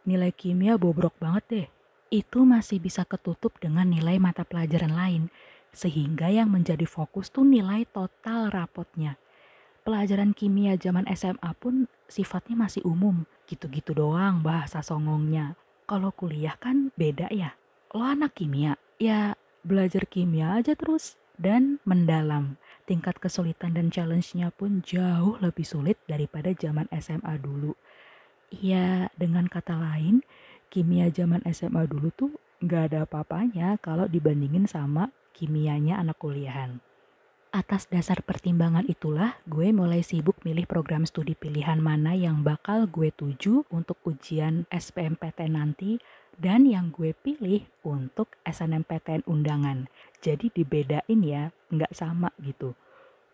Nilai 0.08 0.32
kimia 0.36 0.76
bobrok 0.76 1.16
banget 1.20 1.44
deh. 1.48 1.68
Itu 2.12 2.44
masih 2.44 2.84
bisa 2.84 3.08
ketutup 3.08 3.56
dengan 3.60 3.88
nilai 3.88 4.20
mata 4.20 4.44
pelajaran 4.44 4.92
lain 4.92 5.24
sehingga 5.72 6.28
yang 6.28 6.52
menjadi 6.52 6.84
fokus 6.84 7.32
tuh 7.32 7.48
nilai 7.48 7.88
total 7.90 8.52
rapotnya. 8.52 9.16
Pelajaran 9.82 10.38
kimia 10.38 10.78
zaman 10.78 11.10
SMA 11.18 11.52
pun 11.58 11.90
sifatnya 12.06 12.54
masih 12.54 12.86
umum, 12.86 13.26
gitu-gitu 13.50 13.98
doang 13.98 14.46
bahasa 14.46 14.86
songongnya. 14.86 15.58
Kalau 15.90 16.14
kuliah 16.14 16.54
kan 16.62 16.94
beda 16.94 17.32
ya. 17.34 17.58
Lo 17.92 18.06
anak 18.06 18.38
kimia, 18.38 18.78
ya 19.02 19.34
belajar 19.66 20.06
kimia 20.06 20.62
aja 20.62 20.78
terus 20.78 21.18
dan 21.42 21.82
mendalam. 21.84 22.62
Tingkat 22.86 23.18
kesulitan 23.18 23.74
dan 23.74 23.90
challenge-nya 23.90 24.54
pun 24.54 24.86
jauh 24.86 25.42
lebih 25.42 25.66
sulit 25.66 25.98
daripada 26.06 26.54
zaman 26.54 26.86
SMA 26.94 27.42
dulu. 27.42 27.74
Ya, 28.52 29.10
dengan 29.18 29.48
kata 29.48 29.80
lain, 29.80 30.22
kimia 30.70 31.10
zaman 31.10 31.42
SMA 31.50 31.88
dulu 31.90 32.14
tuh 32.14 32.32
nggak 32.62 32.94
ada 32.94 33.10
apa-apanya 33.10 33.82
kalau 33.82 34.06
dibandingin 34.06 34.70
sama 34.70 35.10
kimianya 35.34 35.98
anak 35.98 36.20
kuliahan. 36.22 36.84
Atas 37.52 37.92
dasar 37.92 38.24
pertimbangan 38.24 38.88
itulah 38.88 39.36
gue 39.44 39.76
mulai 39.76 40.08
sibuk 40.08 40.40
milih 40.48 40.64
program 40.64 41.04
studi 41.04 41.36
pilihan 41.36 41.84
mana 41.84 42.16
yang 42.16 42.48
bakal 42.48 42.88
gue 42.88 43.12
tuju 43.12 43.68
untuk 43.68 44.00
ujian 44.08 44.64
SPMPTN 44.72 45.60
nanti 45.60 46.00
dan 46.40 46.64
yang 46.64 46.96
gue 46.96 47.12
pilih 47.12 47.68
untuk 47.84 48.40
SNMPTN 48.48 49.28
undangan. 49.28 49.92
Jadi 50.24 50.48
dibedain 50.56 51.20
ya, 51.20 51.52
nggak 51.68 51.92
sama 51.92 52.32
gitu. 52.40 52.72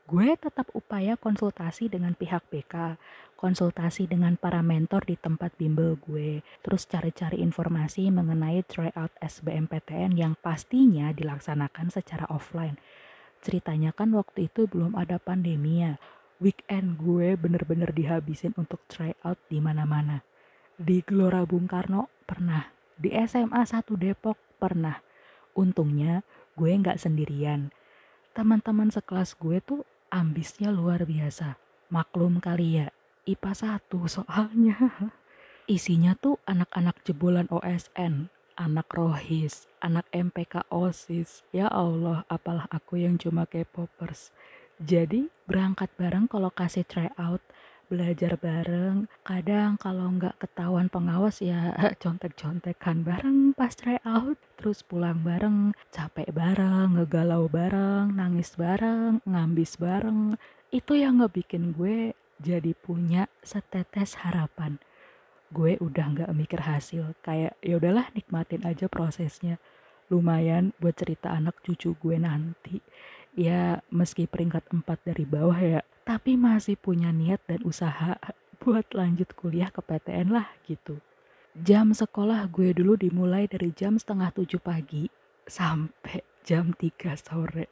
Gue 0.08 0.40
tetap 0.40 0.72
upaya 0.72 1.20
konsultasi 1.20 1.92
dengan 1.92 2.16
pihak 2.16 2.48
BK, 2.48 2.96
konsultasi 3.36 4.08
dengan 4.08 4.40
para 4.40 4.64
mentor 4.64 5.04
di 5.04 5.20
tempat 5.20 5.52
bimbel 5.60 6.00
gue, 6.00 6.48
terus 6.64 6.88
cari-cari 6.88 7.44
informasi 7.44 8.08
mengenai 8.08 8.64
tryout 8.64 9.12
SBMPTN 9.20 10.16
yang 10.16 10.40
pastinya 10.40 11.12
dilaksanakan 11.12 11.92
secara 11.92 12.24
offline. 12.32 12.80
Ceritanya 13.44 13.92
kan 13.92 14.16
waktu 14.16 14.48
itu 14.48 14.64
belum 14.64 14.96
ada 14.96 15.20
pandemi 15.20 15.84
ya. 15.84 16.00
Weekend 16.40 17.04
gue 17.04 17.36
bener-bener 17.36 17.92
dihabisin 17.92 18.56
untuk 18.56 18.80
tryout 18.88 19.36
di 19.52 19.60
mana-mana. 19.60 20.24
Di 20.80 21.04
Gelora 21.04 21.44
Bung 21.44 21.68
Karno 21.68 22.08
pernah, 22.24 22.64
di 22.96 23.12
SMA 23.28 23.60
1 23.60 23.84
Depok 24.00 24.40
pernah. 24.56 25.04
Untungnya 25.52 26.24
gue 26.56 26.72
nggak 26.72 26.96
sendirian. 26.96 27.76
Teman-teman 28.32 28.88
sekelas 28.88 29.36
gue 29.36 29.60
tuh 29.60 29.84
ambisnya 30.10 30.72
luar 30.72 31.04
biasa. 31.04 31.60
Maklum 31.88 32.44
kali 32.44 32.84
ya, 32.84 32.88
IPA 33.28 33.80
1 33.80 34.08
soalnya. 34.08 34.76
Isinya 35.68 36.16
tuh 36.16 36.40
anak-anak 36.48 37.04
jebolan 37.04 37.48
OSN, 37.52 38.32
anak 38.56 38.88
rohis, 38.96 39.68
anak 39.84 40.08
MPK 40.16 40.64
OSIS. 40.72 41.44
Ya 41.52 41.68
Allah, 41.68 42.24
apalah 42.32 42.72
aku 42.72 43.00
yang 43.04 43.20
cuma 43.20 43.44
K-popers. 43.44 44.32
Jadi 44.78 45.28
berangkat 45.50 45.92
bareng 45.98 46.30
kalau 46.30 46.54
kasih 46.54 46.86
tryout, 46.86 47.44
belajar 47.88 48.36
bareng. 48.36 49.08
Kadang 49.24 49.79
kalau 49.79 50.12
nggak 50.20 50.36
ketahuan 50.44 50.91
pengawas 50.91 51.39
ya 51.39 51.72
contek-contekan 52.03 53.08
bareng 53.08 53.56
pas 53.56 53.72
tryout. 53.74 54.36
Terus 54.60 54.84
pulang 54.84 55.24
bareng, 55.24 55.72
capek 55.91 56.29
bareng, 56.36 57.00
ngegalau 57.00 57.48
bareng, 57.48 58.12
nangis 58.12 58.60
bareng, 58.60 59.24
ngambis 59.24 59.79
bareng. 59.79 60.36
Itu 60.70 61.00
yang 61.00 61.24
ngebikin 61.24 61.72
gue 61.72 62.12
jadi 62.44 62.75
punya 62.77 63.32
setetes 63.41 64.20
harapan. 64.22 64.77
Gue 65.48 65.79
udah 65.79 66.06
nggak 66.12 66.32
mikir 66.36 66.60
hasil, 66.60 67.15
kayak 67.24 67.56
ya 67.63 67.79
udahlah 67.79 68.12
nikmatin 68.12 68.67
aja 68.67 68.91
prosesnya. 68.91 69.58
Lumayan 70.12 70.75
buat 70.79 70.96
cerita 71.00 71.32
anak 71.32 71.63
cucu 71.63 71.96
gue 71.96 72.17
nanti. 72.20 72.84
Ya 73.38 73.79
meski 73.94 74.25
peringkat 74.27 74.67
empat 74.74 75.00
dari 75.06 75.24
bawah 75.24 75.60
ya, 75.60 75.82
tapi 76.08 76.40
masih 76.40 76.80
punya 76.80 77.12
niat 77.12 77.44
dan 77.52 77.60
usaha 77.68 78.16
buat 78.64 78.88
lanjut 78.96 79.36
kuliah 79.36 79.68
ke 79.68 79.84
PTN 79.84 80.32
lah 80.32 80.48
gitu. 80.64 81.04
Jam 81.52 81.92
sekolah 81.92 82.48
gue 82.48 82.72
dulu 82.72 82.96
dimulai 82.96 83.52
dari 83.52 83.76
jam 83.76 84.00
setengah 84.00 84.32
tujuh 84.32 84.64
pagi 84.64 85.12
sampai 85.44 86.24
jam 86.48 86.72
tiga 86.72 87.20
sore. 87.20 87.68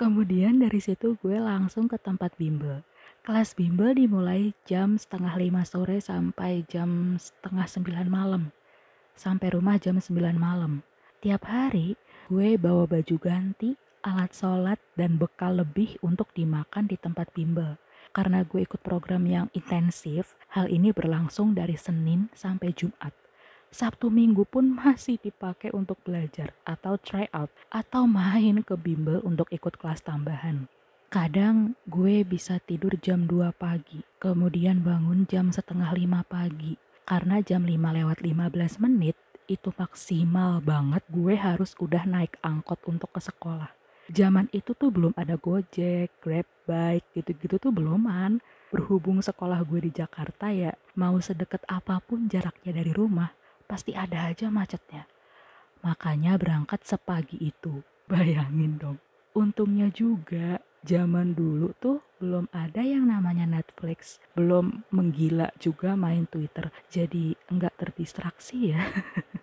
Kemudian 0.00 0.64
dari 0.64 0.80
situ 0.80 1.20
gue 1.20 1.36
langsung 1.36 1.86
ke 1.86 2.00
tempat 2.00 2.34
bimbel 2.40 2.82
Kelas 3.24 3.56
bimbel 3.56 3.96
dimulai 3.96 4.52
jam 4.68 5.00
setengah 5.00 5.32
lima 5.40 5.64
sore 5.64 5.96
sampai 5.96 6.60
jam 6.68 7.16
setengah 7.16 7.64
sembilan 7.64 8.08
malam. 8.12 8.52
Sampai 9.16 9.48
rumah 9.48 9.80
jam 9.80 9.96
sembilan 9.96 10.36
malam. 10.36 10.84
Tiap 11.24 11.40
hari 11.48 11.96
gue 12.28 12.60
bawa 12.60 12.84
baju 12.84 13.16
ganti, 13.16 13.72
alat 14.04 14.36
sholat, 14.36 14.78
dan 14.94 15.16
bekal 15.16 15.56
lebih 15.56 15.96
untuk 16.04 16.28
dimakan 16.36 16.84
di 16.84 17.00
tempat 17.00 17.32
bimbel. 17.32 17.80
Karena 18.14 18.44
gue 18.44 18.62
ikut 18.62 18.78
program 18.84 19.26
yang 19.26 19.50
intensif, 19.56 20.36
hal 20.52 20.70
ini 20.70 20.92
berlangsung 20.94 21.56
dari 21.56 21.74
Senin 21.74 22.30
sampai 22.36 22.70
Jumat. 22.70 23.10
Sabtu 23.74 24.06
Minggu 24.06 24.46
pun 24.46 24.70
masih 24.70 25.18
dipakai 25.18 25.74
untuk 25.74 25.98
belajar 26.06 26.54
atau 26.62 26.94
try 26.94 27.26
out 27.34 27.50
atau 27.74 28.06
main 28.06 28.62
ke 28.62 28.78
bimbel 28.78 29.18
untuk 29.26 29.50
ikut 29.50 29.74
kelas 29.82 30.06
tambahan. 30.06 30.70
Kadang 31.10 31.74
gue 31.90 32.22
bisa 32.22 32.62
tidur 32.62 32.94
jam 33.02 33.26
2 33.26 33.50
pagi, 33.58 34.06
kemudian 34.22 34.86
bangun 34.86 35.26
jam 35.26 35.50
setengah 35.50 35.90
5 35.90 36.22
pagi. 36.22 36.78
Karena 37.02 37.42
jam 37.42 37.66
5 37.66 37.74
lewat 37.74 38.22
15 38.22 38.78
menit 38.78 39.18
itu 39.50 39.74
maksimal 39.76 40.62
banget 40.64 41.02
gue 41.10 41.34
harus 41.36 41.74
udah 41.82 42.06
naik 42.06 42.38
angkot 42.40 42.78
untuk 42.86 43.10
ke 43.10 43.20
sekolah. 43.20 43.83
Zaman 44.12 44.52
itu 44.52 44.76
tuh 44.76 44.92
belum 44.92 45.16
ada 45.16 45.40
Gojek, 45.40 46.20
Grab 46.20 46.44
Bike, 46.68 47.08
gitu-gitu 47.16 47.56
tuh 47.56 47.72
beluman. 47.72 48.36
Berhubung 48.68 49.24
sekolah 49.24 49.64
gue 49.64 49.88
di 49.88 49.92
Jakarta 49.94 50.52
ya, 50.52 50.76
mau 51.00 51.16
sedekat 51.16 51.64
apa 51.70 52.02
pun 52.04 52.28
jaraknya 52.28 52.76
dari 52.76 52.92
rumah, 52.92 53.32
pasti 53.64 53.96
ada 53.96 54.28
aja 54.28 54.52
macetnya. 54.52 55.08
Makanya 55.80 56.36
berangkat 56.36 56.84
sepagi 56.84 57.40
itu. 57.40 57.80
Bayangin 58.12 58.76
dong. 58.76 58.98
Untungnya 59.32 59.88
juga 59.88 60.60
zaman 60.84 61.32
dulu 61.32 61.72
tuh 61.80 62.04
belum 62.20 62.46
ada 62.52 62.84
yang 62.84 63.08
namanya 63.08 63.48
Netflix, 63.48 64.20
belum 64.36 64.84
menggila 64.92 65.48
juga 65.56 65.96
main 65.96 66.28
Twitter, 66.28 66.68
jadi 66.92 67.32
enggak 67.48 67.74
terdistraksi 67.80 68.76
ya. 68.76 68.84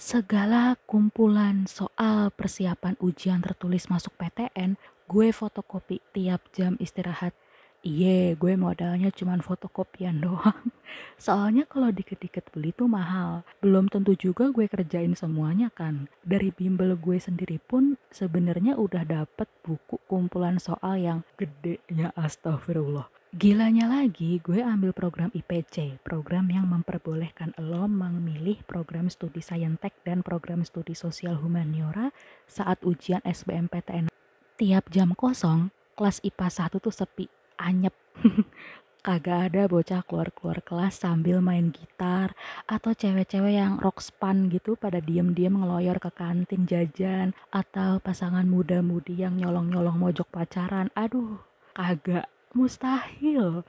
Segala 0.00 0.80
kumpulan 0.88 1.68
soal 1.68 2.32
persiapan 2.32 2.96
ujian 3.04 3.44
tertulis 3.44 3.84
masuk 3.92 4.16
PTN, 4.16 4.80
gue 5.04 5.28
fotokopi 5.28 6.00
tiap 6.16 6.40
jam 6.56 6.80
istirahat 6.80 7.36
Iya, 7.80 8.36
gue 8.36 8.60
modalnya 8.60 9.08
cuma 9.08 9.36
fotokopian 9.40 10.20
doang. 10.24 10.72
Soalnya 11.20 11.68
kalau 11.68 11.92
dikit-dikit 11.92 12.48
beli 12.52 12.72
tuh 12.72 12.88
mahal. 12.88 13.44
Belum 13.60 13.92
tentu 13.92 14.16
juga 14.16 14.48
gue 14.48 14.68
kerjain 14.68 15.12
semuanya 15.16 15.68
kan. 15.72 16.08
Dari 16.24 16.48
bimbel 16.48 16.96
gue 16.96 17.20
sendiri 17.20 17.56
pun 17.60 18.00
sebenarnya 18.08 18.76
udah 18.76 19.04
dapet 19.04 19.48
buku 19.64 19.96
kumpulan 20.08 20.56
soal 20.56 20.96
yang 20.96 21.20
gedenya 21.40 22.12
astagfirullah. 22.16 23.19
Gilanya 23.30 23.86
lagi, 23.86 24.42
gue 24.42 24.58
ambil 24.58 24.90
program 24.90 25.30
IPC, 25.30 26.02
program 26.02 26.50
yang 26.50 26.66
memperbolehkan 26.66 27.54
lo 27.62 27.86
memilih 27.86 28.58
program 28.66 29.06
studi 29.06 29.38
saintek 29.38 29.94
dan 30.02 30.26
program 30.26 30.66
studi 30.66 30.98
sosial 30.98 31.38
humaniora 31.38 32.10
saat 32.50 32.82
ujian 32.82 33.22
SBMPTN. 33.22 34.10
Tiap 34.58 34.90
jam 34.90 35.14
kosong, 35.14 35.70
kelas 35.94 36.18
IPA 36.26 36.74
1 36.74 36.82
tuh 36.82 36.90
sepi 36.90 37.30
anyep. 37.54 37.94
Kagak 39.06 39.54
ada 39.54 39.70
bocah 39.70 40.02
keluar-keluar 40.02 40.58
kelas 40.66 40.98
sambil 40.98 41.38
main 41.38 41.70
gitar 41.70 42.34
atau 42.66 42.98
cewek-cewek 42.98 43.54
yang 43.54 43.78
rock 43.78 44.02
span 44.02 44.50
gitu 44.50 44.74
pada 44.74 44.98
diem-diem 44.98 45.54
ngeloyor 45.54 46.02
ke 46.02 46.10
kantin 46.18 46.66
jajan 46.66 47.30
atau 47.54 48.02
pasangan 48.02 48.50
muda-mudi 48.50 49.22
yang 49.22 49.38
nyolong-nyolong 49.38 50.02
mojok 50.02 50.26
pacaran. 50.34 50.90
Aduh, 50.98 51.38
kagak 51.78 52.26
mustahil. 52.52 53.62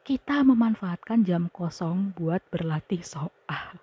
Kita 0.00 0.42
memanfaatkan 0.42 1.22
jam 1.22 1.52
kosong 1.52 2.16
buat 2.18 2.42
berlatih 2.50 3.04
soal. 3.04 3.78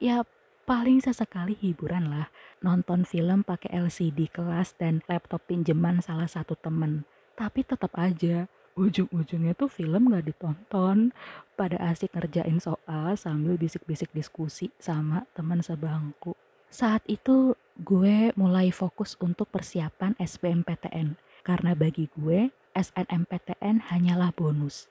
Ya 0.00 0.24
paling 0.64 1.02
sesekali 1.02 1.58
hiburan 1.58 2.08
lah. 2.08 2.30
Nonton 2.62 3.02
film 3.02 3.42
pakai 3.42 3.74
LCD 3.74 4.30
kelas 4.30 4.78
dan 4.78 5.02
laptop 5.10 5.42
pinjeman 5.50 5.98
salah 5.98 6.30
satu 6.30 6.54
temen. 6.54 7.04
Tapi 7.34 7.66
tetap 7.66 7.90
aja, 7.98 8.46
ujung-ujungnya 8.78 9.58
tuh 9.58 9.68
film 9.68 10.14
gak 10.14 10.30
ditonton. 10.30 11.10
Pada 11.58 11.76
asik 11.90 12.14
ngerjain 12.14 12.62
soal 12.62 13.18
sambil 13.18 13.58
bisik-bisik 13.58 14.08
diskusi 14.14 14.70
sama 14.78 15.26
teman 15.34 15.60
sebangku. 15.60 16.38
Saat 16.72 17.04
itu 17.04 17.52
gue 17.76 18.32
mulai 18.38 18.72
fokus 18.72 19.18
untuk 19.20 19.50
persiapan 19.52 20.16
SBMPTN. 20.16 21.20
Karena 21.42 21.74
bagi 21.74 22.06
gue, 22.14 22.54
SNMPTN 22.72 23.88
hanyalah 23.92 24.32
bonus. 24.32 24.88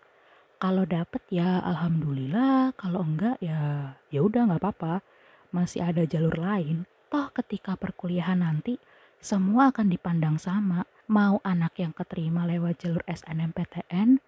Kalau 0.62 0.86
dapet 0.86 1.26
ya 1.34 1.58
alhamdulillah, 1.66 2.78
kalau 2.78 3.02
enggak 3.02 3.42
ya 3.42 3.94
ya 4.14 4.20
udah 4.22 4.46
nggak 4.50 4.62
apa-apa. 4.62 5.02
Masih 5.50 5.82
ada 5.82 6.06
jalur 6.06 6.38
lain. 6.38 6.86
Toh 7.10 7.28
ketika 7.34 7.74
perkuliahan 7.76 8.46
nanti 8.46 8.78
semua 9.22 9.74
akan 9.74 9.90
dipandang 9.90 10.38
sama 10.38 10.86
mau 11.12 11.44
anak 11.44 11.76
yang 11.82 11.92
keterima 11.92 12.48
lewat 12.48 12.82
jalur 12.82 13.04
SNMPTN, 13.04 14.24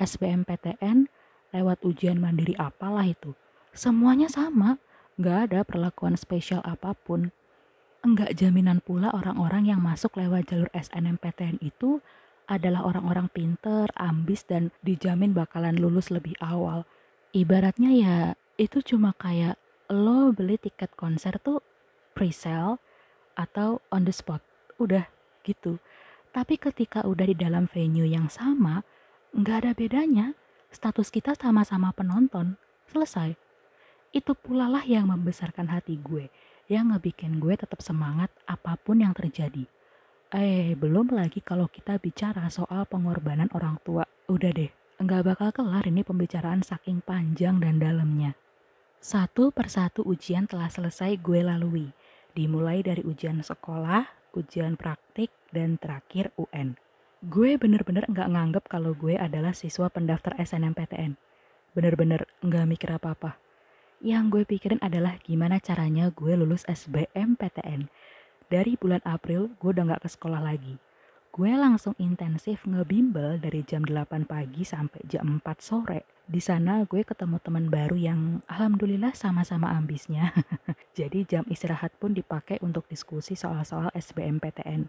SBMPTN, 0.00 1.06
lewat 1.54 1.78
ujian 1.86 2.18
mandiri 2.18 2.58
apalah 2.58 3.06
itu. 3.06 3.32
Semuanya 3.70 4.26
sama, 4.26 4.82
nggak 5.14 5.38
ada 5.48 5.60
perlakuan 5.62 6.18
spesial 6.18 6.58
apa 6.66 6.98
pun. 6.98 7.30
Enggak 8.02 8.36
jaminan 8.36 8.82
pula 8.84 9.14
orang-orang 9.14 9.70
yang 9.70 9.80
masuk 9.80 10.18
lewat 10.18 10.50
jalur 10.50 10.68
SNMPTN 10.74 11.62
itu 11.62 12.02
adalah 12.44 12.84
orang-orang 12.84 13.28
pinter, 13.32 13.88
ambis, 13.96 14.44
dan 14.44 14.68
dijamin 14.84 15.32
bakalan 15.32 15.76
lulus 15.76 16.12
lebih 16.12 16.36
awal. 16.44 16.84
Ibaratnya 17.34 17.90
ya 17.90 18.18
itu 18.60 18.84
cuma 18.84 19.16
kayak 19.16 19.58
lo 19.90 20.30
beli 20.30 20.56
tiket 20.60 20.94
konser 20.94 21.36
tuh 21.42 21.60
pre-sale 22.14 22.78
atau 23.34 23.82
on 23.90 24.06
the 24.06 24.14
spot. 24.14 24.40
Udah 24.78 25.08
gitu. 25.42 25.82
Tapi 26.34 26.58
ketika 26.58 27.06
udah 27.06 27.26
di 27.30 27.36
dalam 27.36 27.70
venue 27.70 28.06
yang 28.06 28.26
sama, 28.26 28.82
nggak 29.34 29.56
ada 29.64 29.72
bedanya. 29.74 30.26
Status 30.74 31.10
kita 31.10 31.38
sama-sama 31.38 31.94
penonton. 31.94 32.58
Selesai. 32.90 33.38
Itu 34.14 34.34
pula 34.38 34.70
lah 34.70 34.82
yang 34.86 35.10
membesarkan 35.10 35.70
hati 35.70 35.98
gue, 35.98 36.30
yang 36.70 36.94
ngebikin 36.94 37.42
gue 37.42 37.54
tetap 37.58 37.82
semangat 37.82 38.30
apa 38.46 38.78
pun 38.78 39.02
yang 39.02 39.14
terjadi. 39.14 39.66
Eh, 40.34 40.74
belum 40.74 41.14
lagi 41.14 41.38
kalau 41.38 41.70
kita 41.70 41.94
bicara 42.02 42.50
soal 42.50 42.90
pengorbanan 42.90 43.46
orang 43.54 43.78
tua. 43.86 44.02
Udah 44.26 44.50
deh, 44.50 44.66
nggak 44.98 45.30
bakal 45.30 45.54
kelar 45.54 45.86
ini 45.86 46.02
pembicaraan 46.02 46.58
saking 46.58 47.06
panjang 47.06 47.62
dan 47.62 47.78
dalamnya. 47.78 48.34
Satu 48.98 49.54
persatu 49.54 50.02
ujian 50.02 50.50
telah 50.50 50.66
selesai 50.66 51.22
gue 51.22 51.38
lalui. 51.38 51.86
Dimulai 52.34 52.82
dari 52.82 53.06
ujian 53.06 53.46
sekolah, 53.46 54.34
ujian 54.34 54.74
praktik, 54.74 55.30
dan 55.54 55.78
terakhir 55.78 56.34
UN. 56.34 56.74
Gue 57.22 57.54
bener-bener 57.54 58.02
nggak 58.10 58.26
nganggep 58.34 58.64
kalau 58.66 58.90
gue 58.98 59.14
adalah 59.14 59.54
siswa 59.54 59.86
pendaftar 59.86 60.34
SNMPTN. 60.34 61.14
Bener-bener 61.78 62.26
nggak 62.42 62.66
mikir 62.66 62.90
apa-apa. 62.90 63.38
Yang 64.02 64.24
gue 64.34 64.42
pikirin 64.50 64.82
adalah 64.82 65.14
gimana 65.22 65.62
caranya 65.62 66.10
gue 66.10 66.34
lulus 66.34 66.66
SBMPTN. 66.66 67.86
Dari 68.54 68.78
bulan 68.78 69.02
April 69.02 69.50
gue 69.58 69.74
udah 69.74 69.82
nggak 69.90 70.06
ke 70.06 70.08
sekolah 70.14 70.38
lagi. 70.38 70.78
Gue 71.34 71.50
langsung 71.58 71.98
intensif 71.98 72.62
ngebimbel 72.62 73.42
dari 73.42 73.66
jam 73.66 73.82
8 73.82 74.30
pagi 74.30 74.62
sampai 74.62 75.02
jam 75.10 75.42
4 75.42 75.42
sore 75.58 76.14
di 76.24 76.40
sana 76.40 76.88
gue 76.88 77.04
ketemu 77.04 77.36
teman 77.36 77.68
baru 77.68 78.00
yang 78.00 78.40
alhamdulillah 78.48 79.12
sama-sama 79.12 79.76
ambisnya. 79.76 80.32
Jadi 80.98 81.28
jam 81.28 81.44
istirahat 81.52 81.92
pun 82.00 82.16
dipakai 82.16 82.62
untuk 82.64 82.88
diskusi 82.88 83.36
soal-soal 83.36 83.92
SBMPTN. 83.92 84.88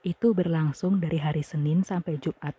Itu 0.00 0.32
berlangsung 0.32 0.96
dari 0.96 1.20
hari 1.20 1.44
Senin 1.44 1.84
sampai 1.84 2.16
Jumat. 2.16 2.56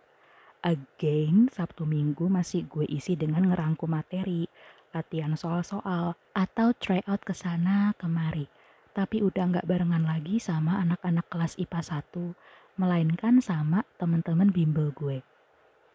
Again, 0.62 1.50
Sabtu 1.50 1.88
Minggu 1.88 2.30
masih 2.30 2.70
gue 2.70 2.86
isi 2.86 3.18
dengan 3.18 3.50
ngerangkum 3.50 3.90
materi, 3.90 4.46
latihan 4.94 5.34
soal-soal, 5.34 6.14
atau 6.36 6.70
try 6.76 7.02
out 7.10 7.20
ke 7.26 7.34
sana 7.34 7.98
kemari. 7.98 8.46
Tapi 8.94 9.26
udah 9.26 9.50
nggak 9.50 9.66
barengan 9.66 10.06
lagi 10.06 10.38
sama 10.38 10.78
anak-anak 10.78 11.26
kelas 11.26 11.58
IPA 11.58 12.00
1, 12.06 12.78
melainkan 12.78 13.42
sama 13.42 13.82
teman-teman 13.98 14.54
bimbel 14.54 14.94
gue. 14.94 15.26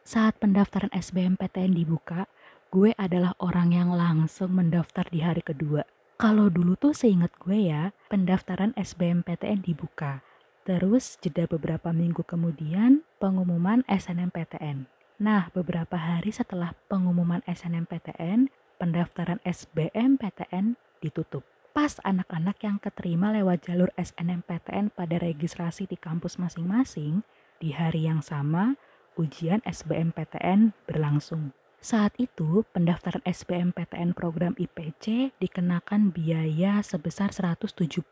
Saat 0.04 0.44
pendaftaran 0.44 0.92
SBMPTN 0.92 1.80
dibuka, 1.80 2.28
gue 2.76 2.92
adalah 3.00 3.40
orang 3.40 3.72
yang 3.72 3.96
langsung 3.96 4.52
mendaftar 4.52 5.08
di 5.08 5.24
hari 5.24 5.40
kedua. 5.40 5.88
Kalau 6.20 6.52
dulu 6.52 6.76
tuh 6.76 6.92
seingat 6.92 7.32
gue 7.40 7.72
ya, 7.72 7.96
pendaftaran 8.12 8.76
SBMPTN 8.76 9.64
dibuka. 9.64 10.20
Terus 10.68 11.16
jeda 11.24 11.48
beberapa 11.48 11.96
minggu 11.96 12.28
kemudian 12.28 13.08
pengumuman 13.24 13.88
SNMPTN. 13.88 14.92
Nah, 15.24 15.48
beberapa 15.56 15.96
hari 15.96 16.36
setelah 16.36 16.76
pengumuman 16.92 17.40
SNMPTN, 17.48 18.52
pendaftaran 18.76 19.40
SBMPTN 19.48 20.76
ditutup. 21.00 21.48
Pas 21.90 22.06
anak-anak 22.06 22.62
yang 22.62 22.78
keterima 22.78 23.34
lewat 23.34 23.66
jalur 23.66 23.90
SNMPTN 23.98 24.94
pada 24.94 25.18
registrasi 25.18 25.90
di 25.90 25.98
kampus 25.98 26.38
masing-masing, 26.38 27.26
di 27.58 27.74
hari 27.74 28.06
yang 28.06 28.22
sama 28.22 28.78
ujian 29.18 29.58
SBMPTN 29.66 30.78
berlangsung. 30.86 31.50
Saat 31.82 32.14
itu, 32.22 32.62
pendaftaran 32.78 33.26
SBMPTN 33.26 34.14
program 34.14 34.54
IPC 34.62 35.34
dikenakan 35.42 36.14
biaya 36.14 36.78
sebesar 36.86 37.34
175.000 37.34 38.06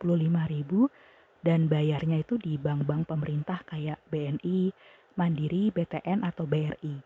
dan 1.46 1.70
bayarnya 1.70 2.26
itu 2.26 2.42
di 2.42 2.58
bank-bank 2.58 3.06
pemerintah 3.06 3.62
kayak 3.70 4.02
BNI, 4.10 4.74
Mandiri, 5.22 5.70
BTN 5.70 6.26
atau 6.26 6.50
BRI. 6.50 6.98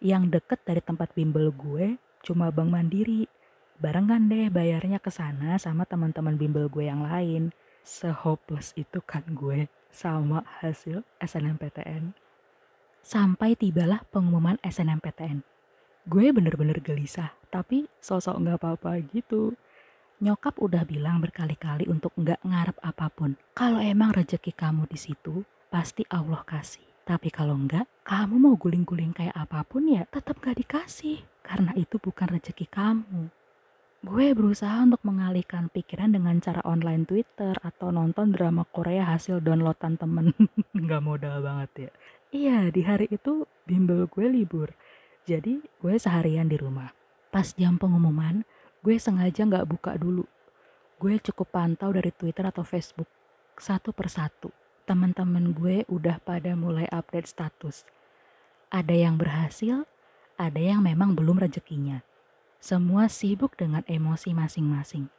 Yang 0.00 0.40
deket 0.40 0.64
dari 0.64 0.80
tempat 0.80 1.12
bimbel 1.12 1.52
gue 1.52 2.00
cuma 2.24 2.48
Bank 2.48 2.72
Mandiri. 2.72 3.28
Barengan 3.76 4.32
deh 4.32 4.48
bayarnya 4.48 4.96
ke 4.96 5.12
sana 5.12 5.60
sama 5.60 5.84
teman-teman 5.84 6.40
bimbel 6.40 6.72
gue 6.72 6.88
yang 6.88 7.04
lain. 7.04 7.52
Sehopeless 7.84 8.72
itu 8.72 9.04
kan 9.04 9.20
gue 9.28 9.68
sama 9.92 10.48
hasil 10.64 11.04
SNMPTN. 11.20 12.16
Sampai 13.04 13.52
tibalah 13.52 14.00
pengumuman 14.08 14.56
SNMPTN. 14.64 15.44
Gue 16.08 16.32
bener-bener 16.32 16.80
gelisah, 16.80 17.36
tapi 17.52 17.84
sosok 18.00 18.40
nggak 18.40 18.58
apa-apa 18.64 18.96
gitu. 19.12 19.52
Nyokap 20.24 20.56
udah 20.56 20.88
bilang 20.88 21.20
berkali-kali 21.20 21.84
untuk 21.92 22.16
nggak 22.16 22.40
ngarep 22.48 22.80
apa 22.80 23.12
pun. 23.12 23.36
Kalau 23.52 23.84
emang 23.84 24.16
rejeki 24.16 24.56
kamu 24.56 24.88
di 24.88 24.96
situ, 24.96 25.44
pasti 25.68 26.00
Allah 26.08 26.40
kasih. 26.48 26.86
Tapi 27.04 27.28
kalau 27.28 27.54
enggak, 27.54 27.84
kamu 28.08 28.40
mau 28.40 28.56
guling-guling 28.56 29.12
kayak 29.12 29.36
apa 29.36 29.62
pun 29.62 29.86
ya 29.86 30.08
tetap 30.10 30.40
gak 30.42 30.58
dikasih. 30.58 31.22
Karena 31.44 31.70
itu 31.78 32.02
bukan 32.02 32.34
rejeki 32.34 32.66
kamu. 32.66 33.35
Gue 34.06 34.38
berusaha 34.38 34.86
untuk 34.86 35.02
mengalihkan 35.02 35.66
pikiran 35.66 36.14
dengan 36.14 36.38
cara 36.38 36.62
online 36.62 37.02
Twitter 37.10 37.58
atau 37.58 37.90
nonton 37.90 38.30
drama 38.30 38.62
Korea 38.62 39.02
hasil 39.02 39.42
downloadan 39.42 39.98
temen. 39.98 40.30
Nggak 40.78 41.02
modal 41.02 41.42
banget 41.42 41.70
ya. 41.74 41.90
Iya, 42.30 42.58
di 42.70 42.86
hari 42.86 43.10
itu 43.10 43.50
bimbel 43.66 44.06
gue 44.06 44.30
libur. 44.30 44.70
Jadi 45.26 45.58
gue 45.58 45.94
seharian 45.98 46.46
di 46.46 46.54
rumah. 46.54 46.94
Pas 47.34 47.50
jam 47.58 47.82
pengumuman, 47.82 48.46
gue 48.86 48.94
sengaja 48.94 49.42
nggak 49.42 49.66
buka 49.66 49.98
dulu. 49.98 50.22
Gue 51.02 51.18
cukup 51.18 51.50
pantau 51.50 51.90
dari 51.90 52.14
Twitter 52.14 52.46
atau 52.46 52.62
Facebook. 52.62 53.10
Satu 53.58 53.90
persatu, 53.90 54.54
teman-teman 54.86 55.50
gue 55.50 55.82
udah 55.90 56.22
pada 56.22 56.54
mulai 56.54 56.86
update 56.94 57.26
status. 57.26 57.82
Ada 58.70 58.94
yang 58.94 59.18
berhasil, 59.18 59.82
ada 60.38 60.62
yang 60.62 60.86
memang 60.86 61.18
belum 61.18 61.42
rezekinya. 61.42 62.05
Semua 62.58 63.06
sibuk 63.06 63.54
dengan 63.54 63.84
emosi 63.86 64.32
masing-masing. 64.32 65.12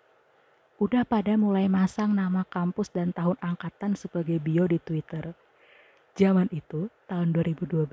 Udah 0.78 1.02
pada 1.06 1.34
mulai 1.42 1.66
masang 1.66 2.14
nama 2.14 2.46
kampus 2.46 2.94
dan 2.94 3.10
tahun 3.10 3.38
angkatan 3.42 3.98
sebagai 3.98 4.38
bio 4.38 4.70
di 4.70 4.78
Twitter. 4.78 5.34
Zaman 6.18 6.50
itu, 6.50 6.90
tahun 7.06 7.34
2012, 7.34 7.90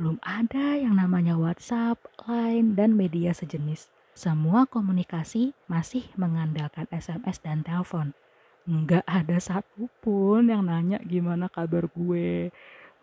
belum 0.00 0.16
ada 0.24 0.76
yang 0.76 0.96
namanya 0.96 1.36
WhatsApp, 1.36 2.00
Line, 2.24 2.76
dan 2.76 2.96
media 2.96 3.36
sejenis. 3.36 3.92
Semua 4.12 4.68
komunikasi 4.68 5.56
masih 5.68 6.08
mengandalkan 6.16 6.88
SMS 6.88 7.40
dan 7.44 7.64
telepon. 7.64 8.16
Nggak 8.68 9.04
ada 9.08 9.36
satupun 9.40 10.52
yang 10.52 10.68
nanya 10.68 11.00
gimana 11.00 11.48
kabar 11.48 11.88
gue. 11.92 12.52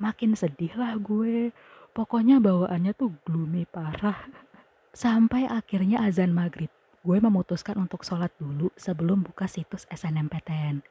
Makin 0.01 0.37
sedih 0.37 0.73
lah 0.77 0.97
gue. 1.01 1.53
Pokoknya 1.93 2.37
bawaannya 2.37 2.93
tuh 2.93 3.13
gloomy 3.25 3.65
parah. 3.69 4.17
Sampai 4.89 5.45
akhirnya 5.45 6.01
azan 6.01 6.33
maghrib, 6.33 6.73
gue 7.05 7.17
memutuskan 7.21 7.77
untuk 7.77 8.01
sholat 8.01 8.33
dulu 8.41 8.73
sebelum 8.73 9.21
buka 9.21 9.45
situs 9.45 9.85
SNMPTN. 9.93 10.81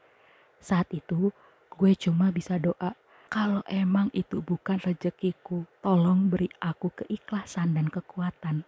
Saat 0.62 0.94
itu, 0.94 1.34
gue 1.74 1.92
cuma 1.98 2.30
bisa 2.30 2.58
doa, 2.62 2.94
kalau 3.28 3.60
emang 3.68 4.08
itu 4.16 4.40
bukan 4.40 4.80
rezekiku, 4.80 5.68
tolong 5.84 6.32
beri 6.32 6.48
aku 6.62 6.94
keikhlasan 6.94 7.76
dan 7.76 7.92
kekuatan, 7.92 8.64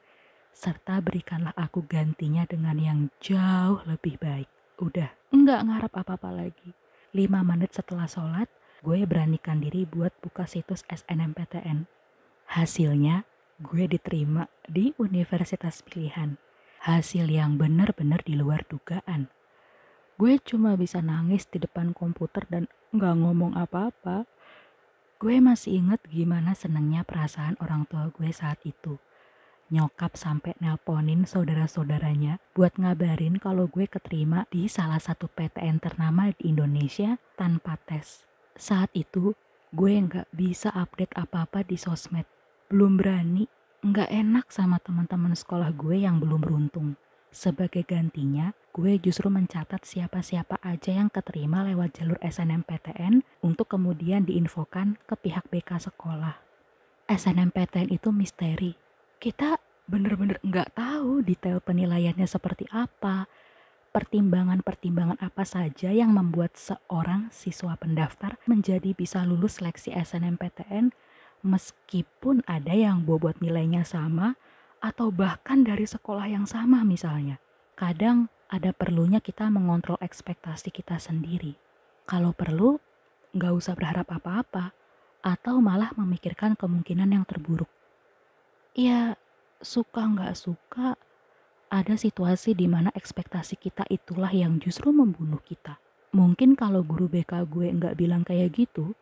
serta 0.53 1.01
berikanlah 1.01 1.55
aku 1.57 1.87
gantinya 1.87 2.45
dengan 2.45 2.77
yang 2.77 3.01
jauh 3.23 3.81
lebih 3.87 4.21
baik. 4.21 4.51
Udah, 4.77 5.09
enggak 5.33 5.65
ngarap 5.65 5.93
apa-apa 5.95 6.31
lagi. 6.35 6.77
Lima 7.17 7.41
menit 7.41 7.73
setelah 7.73 8.11
sholat, 8.11 8.51
gue 8.83 9.01
beranikan 9.07 9.63
diri 9.63 9.87
buat 9.87 10.13
buka 10.21 10.45
situs 10.45 10.83
SNMPTN 10.91 11.87
Hasilnya, 12.51 13.30
gue 13.61 13.85
diterima 13.85 14.49
di 14.65 14.97
universitas 14.97 15.85
pilihan. 15.85 16.41
Hasil 16.81 17.29
yang 17.29 17.61
benar-benar 17.61 18.25
di 18.25 18.33
luar 18.33 18.65
dugaan. 18.65 19.29
Gue 20.17 20.41
cuma 20.41 20.81
bisa 20.81 21.05
nangis 21.05 21.45
di 21.45 21.61
depan 21.61 21.93
komputer 21.93 22.49
dan 22.49 22.73
nggak 22.97 23.21
ngomong 23.21 23.53
apa-apa. 23.61 24.25
Gue 25.21 25.45
masih 25.45 25.77
inget 25.77 26.01
gimana 26.09 26.57
senengnya 26.57 27.05
perasaan 27.05 27.61
orang 27.61 27.85
tua 27.85 28.09
gue 28.09 28.33
saat 28.33 28.57
itu. 28.65 28.97
Nyokap 29.69 30.17
sampai 30.17 30.57
nelponin 30.57 31.29
saudara-saudaranya 31.29 32.41
buat 32.57 32.81
ngabarin 32.81 33.37
kalau 33.37 33.69
gue 33.69 33.85
keterima 33.85 34.49
di 34.49 34.73
salah 34.73 34.99
satu 34.99 35.29
PTN 35.29 35.85
ternama 35.85 36.33
di 36.33 36.49
Indonesia 36.49 37.21
tanpa 37.37 37.77
tes. 37.77 38.25
Saat 38.57 38.89
itu, 38.97 39.37
gue 39.77 39.93
nggak 40.01 40.33
bisa 40.33 40.73
update 40.73 41.13
apa-apa 41.13 41.61
di 41.63 41.77
sosmed 41.77 42.40
belum 42.71 43.03
berani, 43.03 43.51
nggak 43.83 44.15
enak 44.15 44.47
sama 44.55 44.79
teman-teman 44.79 45.35
sekolah 45.35 45.75
gue 45.75 46.07
yang 46.07 46.23
belum 46.23 46.39
beruntung. 46.39 46.95
Sebagai 47.35 47.83
gantinya, 47.83 48.55
gue 48.71 48.95
justru 49.03 49.27
mencatat 49.27 49.83
siapa-siapa 49.83 50.63
aja 50.63 50.95
yang 50.95 51.11
keterima 51.11 51.67
lewat 51.67 51.99
jalur 51.99 52.19
SNMPTN 52.23 53.27
untuk 53.43 53.75
kemudian 53.75 54.23
diinfokan 54.23 55.03
ke 55.03 55.19
pihak 55.19 55.51
BK 55.51 55.91
sekolah. 55.91 56.39
SNMPTN 57.11 57.91
itu 57.91 58.15
misteri. 58.15 58.79
Kita 59.19 59.59
bener-bener 59.91 60.39
nggak 60.47 60.79
tahu 60.79 61.27
detail 61.27 61.59
penilaiannya 61.59 62.31
seperti 62.31 62.71
apa, 62.71 63.27
pertimbangan-pertimbangan 63.91 65.19
apa 65.19 65.43
saja 65.43 65.91
yang 65.91 66.15
membuat 66.15 66.55
seorang 66.55 67.35
siswa 67.35 67.75
pendaftar 67.75 68.39
menjadi 68.47 68.95
bisa 68.95 69.27
lulus 69.27 69.59
seleksi 69.59 69.91
SNMPTN 69.91 70.95
meskipun 71.41 72.45
ada 72.45 72.73
yang 72.73 73.05
bobot 73.05 73.39
nilainya 73.41 73.85
sama 73.85 74.37
atau 74.81 75.13
bahkan 75.13 75.61
dari 75.61 75.85
sekolah 75.85 76.29
yang 76.29 76.49
sama 76.49 76.85
misalnya. 76.85 77.37
Kadang 77.77 78.33
ada 78.51 78.75
perlunya 78.75 79.23
kita 79.23 79.47
mengontrol 79.53 80.01
ekspektasi 80.03 80.75
kita 80.75 80.99
sendiri. 80.99 81.55
Kalau 82.09 82.35
perlu, 82.35 82.81
nggak 83.37 83.53
usah 83.55 83.79
berharap 83.79 84.11
apa-apa, 84.11 84.75
atau 85.21 85.61
malah 85.61 85.93
memikirkan 85.95 86.57
kemungkinan 86.57 87.13
yang 87.13 87.25
terburuk. 87.29 87.69
Ya, 88.73 89.15
suka 89.61 90.09
nggak 90.09 90.35
suka, 90.35 90.97
ada 91.71 91.95
situasi 91.95 92.57
di 92.59 92.67
mana 92.67 92.91
ekspektasi 92.97 93.55
kita 93.55 93.87
itulah 93.87 94.33
yang 94.35 94.59
justru 94.59 94.91
membunuh 94.91 95.39
kita. 95.45 95.79
Mungkin 96.11 96.59
kalau 96.59 96.83
guru 96.83 97.07
BK 97.07 97.47
gue 97.47 97.71
nggak 97.71 97.95
bilang 97.95 98.27
kayak 98.27 98.51
gitu, 98.59 98.99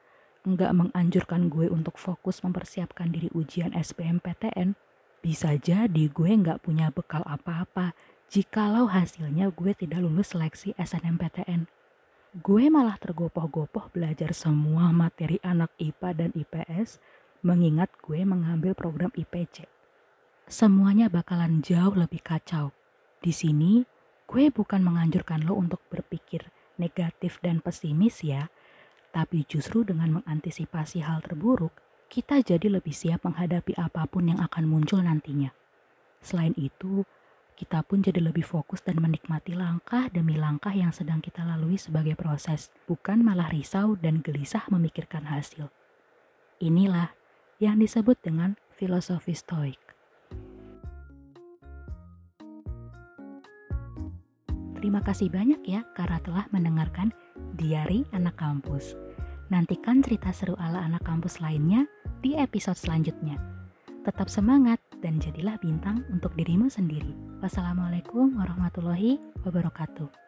nggak 0.48 0.72
menganjurkan 0.72 1.52
gue 1.52 1.68
untuk 1.68 2.00
fokus 2.00 2.40
mempersiapkan 2.40 3.12
diri 3.12 3.28
ujian 3.36 3.76
SBMPTN, 3.76 4.72
bisa 5.20 5.52
jadi 5.60 6.04
gue 6.08 6.30
nggak 6.32 6.64
punya 6.64 6.88
bekal 6.88 7.20
apa-apa 7.28 7.92
jikalau 8.32 8.88
hasilnya 8.88 9.52
gue 9.52 9.72
tidak 9.76 10.00
lulus 10.00 10.32
seleksi 10.32 10.72
SNMPTN. 10.80 11.68
Gue 12.40 12.68
malah 12.68 13.00
tergopoh-gopoh 13.00 13.88
belajar 13.92 14.36
semua 14.36 14.92
materi 14.92 15.40
anak 15.40 15.72
IPA 15.80 16.10
dan 16.12 16.30
IPS 16.36 17.00
mengingat 17.40 17.88
gue 18.04 18.20
mengambil 18.24 18.76
program 18.76 19.08
IPC. 19.16 19.64
Semuanya 20.48 21.08
bakalan 21.08 21.64
jauh 21.64 21.92
lebih 21.96 22.20
kacau. 22.20 22.72
Di 23.20 23.32
sini, 23.32 23.84
gue 24.28 24.52
bukan 24.52 24.84
menganjurkan 24.84 25.44
lo 25.44 25.56
untuk 25.56 25.80
berpikir 25.88 26.52
negatif 26.78 27.40
dan 27.42 27.64
pesimis 27.64 28.22
ya, 28.22 28.52
tapi 29.10 29.44
justru 29.48 29.82
dengan 29.84 30.20
mengantisipasi 30.20 31.00
hal 31.02 31.24
terburuk, 31.24 31.72
kita 32.08 32.40
jadi 32.40 32.68
lebih 32.72 32.92
siap 32.92 33.24
menghadapi 33.24 33.76
apa 33.76 34.08
pun 34.08 34.32
yang 34.32 34.40
akan 34.40 34.64
muncul 34.64 35.00
nantinya. 35.00 35.52
Selain 36.24 36.56
itu, 36.56 37.04
kita 37.58 37.82
pun 37.82 38.00
jadi 38.00 38.22
lebih 38.22 38.46
fokus 38.46 38.80
dan 38.86 39.02
menikmati 39.02 39.52
langkah 39.52 40.06
demi 40.14 40.38
langkah 40.38 40.70
yang 40.70 40.94
sedang 40.94 41.18
kita 41.18 41.42
lalui 41.42 41.74
sebagai 41.74 42.14
proses, 42.14 42.70
bukan 42.86 43.20
malah 43.26 43.50
risau 43.50 43.98
dan 43.98 44.22
gelisah 44.22 44.62
memikirkan 44.70 45.26
hasil. 45.26 45.66
Inilah 46.62 47.10
yang 47.58 47.82
disebut 47.82 48.18
dengan 48.22 48.54
filosofi 48.78 49.34
stoik. 49.34 49.82
Terima 54.78 55.02
kasih 55.02 55.26
banyak 55.26 55.66
ya 55.66 55.82
karena 55.98 56.22
telah 56.22 56.46
mendengarkan 56.54 57.10
Diari 57.56 58.06
Anak 58.12 58.38
Kampus. 58.38 58.94
Nantikan 59.48 60.04
cerita 60.04 60.28
seru 60.30 60.52
ala 60.60 60.84
anak 60.84 61.08
kampus 61.08 61.40
lainnya 61.40 61.88
di 62.20 62.36
episode 62.36 62.76
selanjutnya. 62.76 63.40
Tetap 64.04 64.28
semangat 64.28 64.78
dan 65.00 65.16
jadilah 65.18 65.56
bintang 65.58 66.04
untuk 66.12 66.36
dirimu 66.36 66.68
sendiri. 66.68 67.16
Wassalamualaikum 67.40 68.36
warahmatullahi 68.36 69.16
wabarakatuh. 69.42 70.27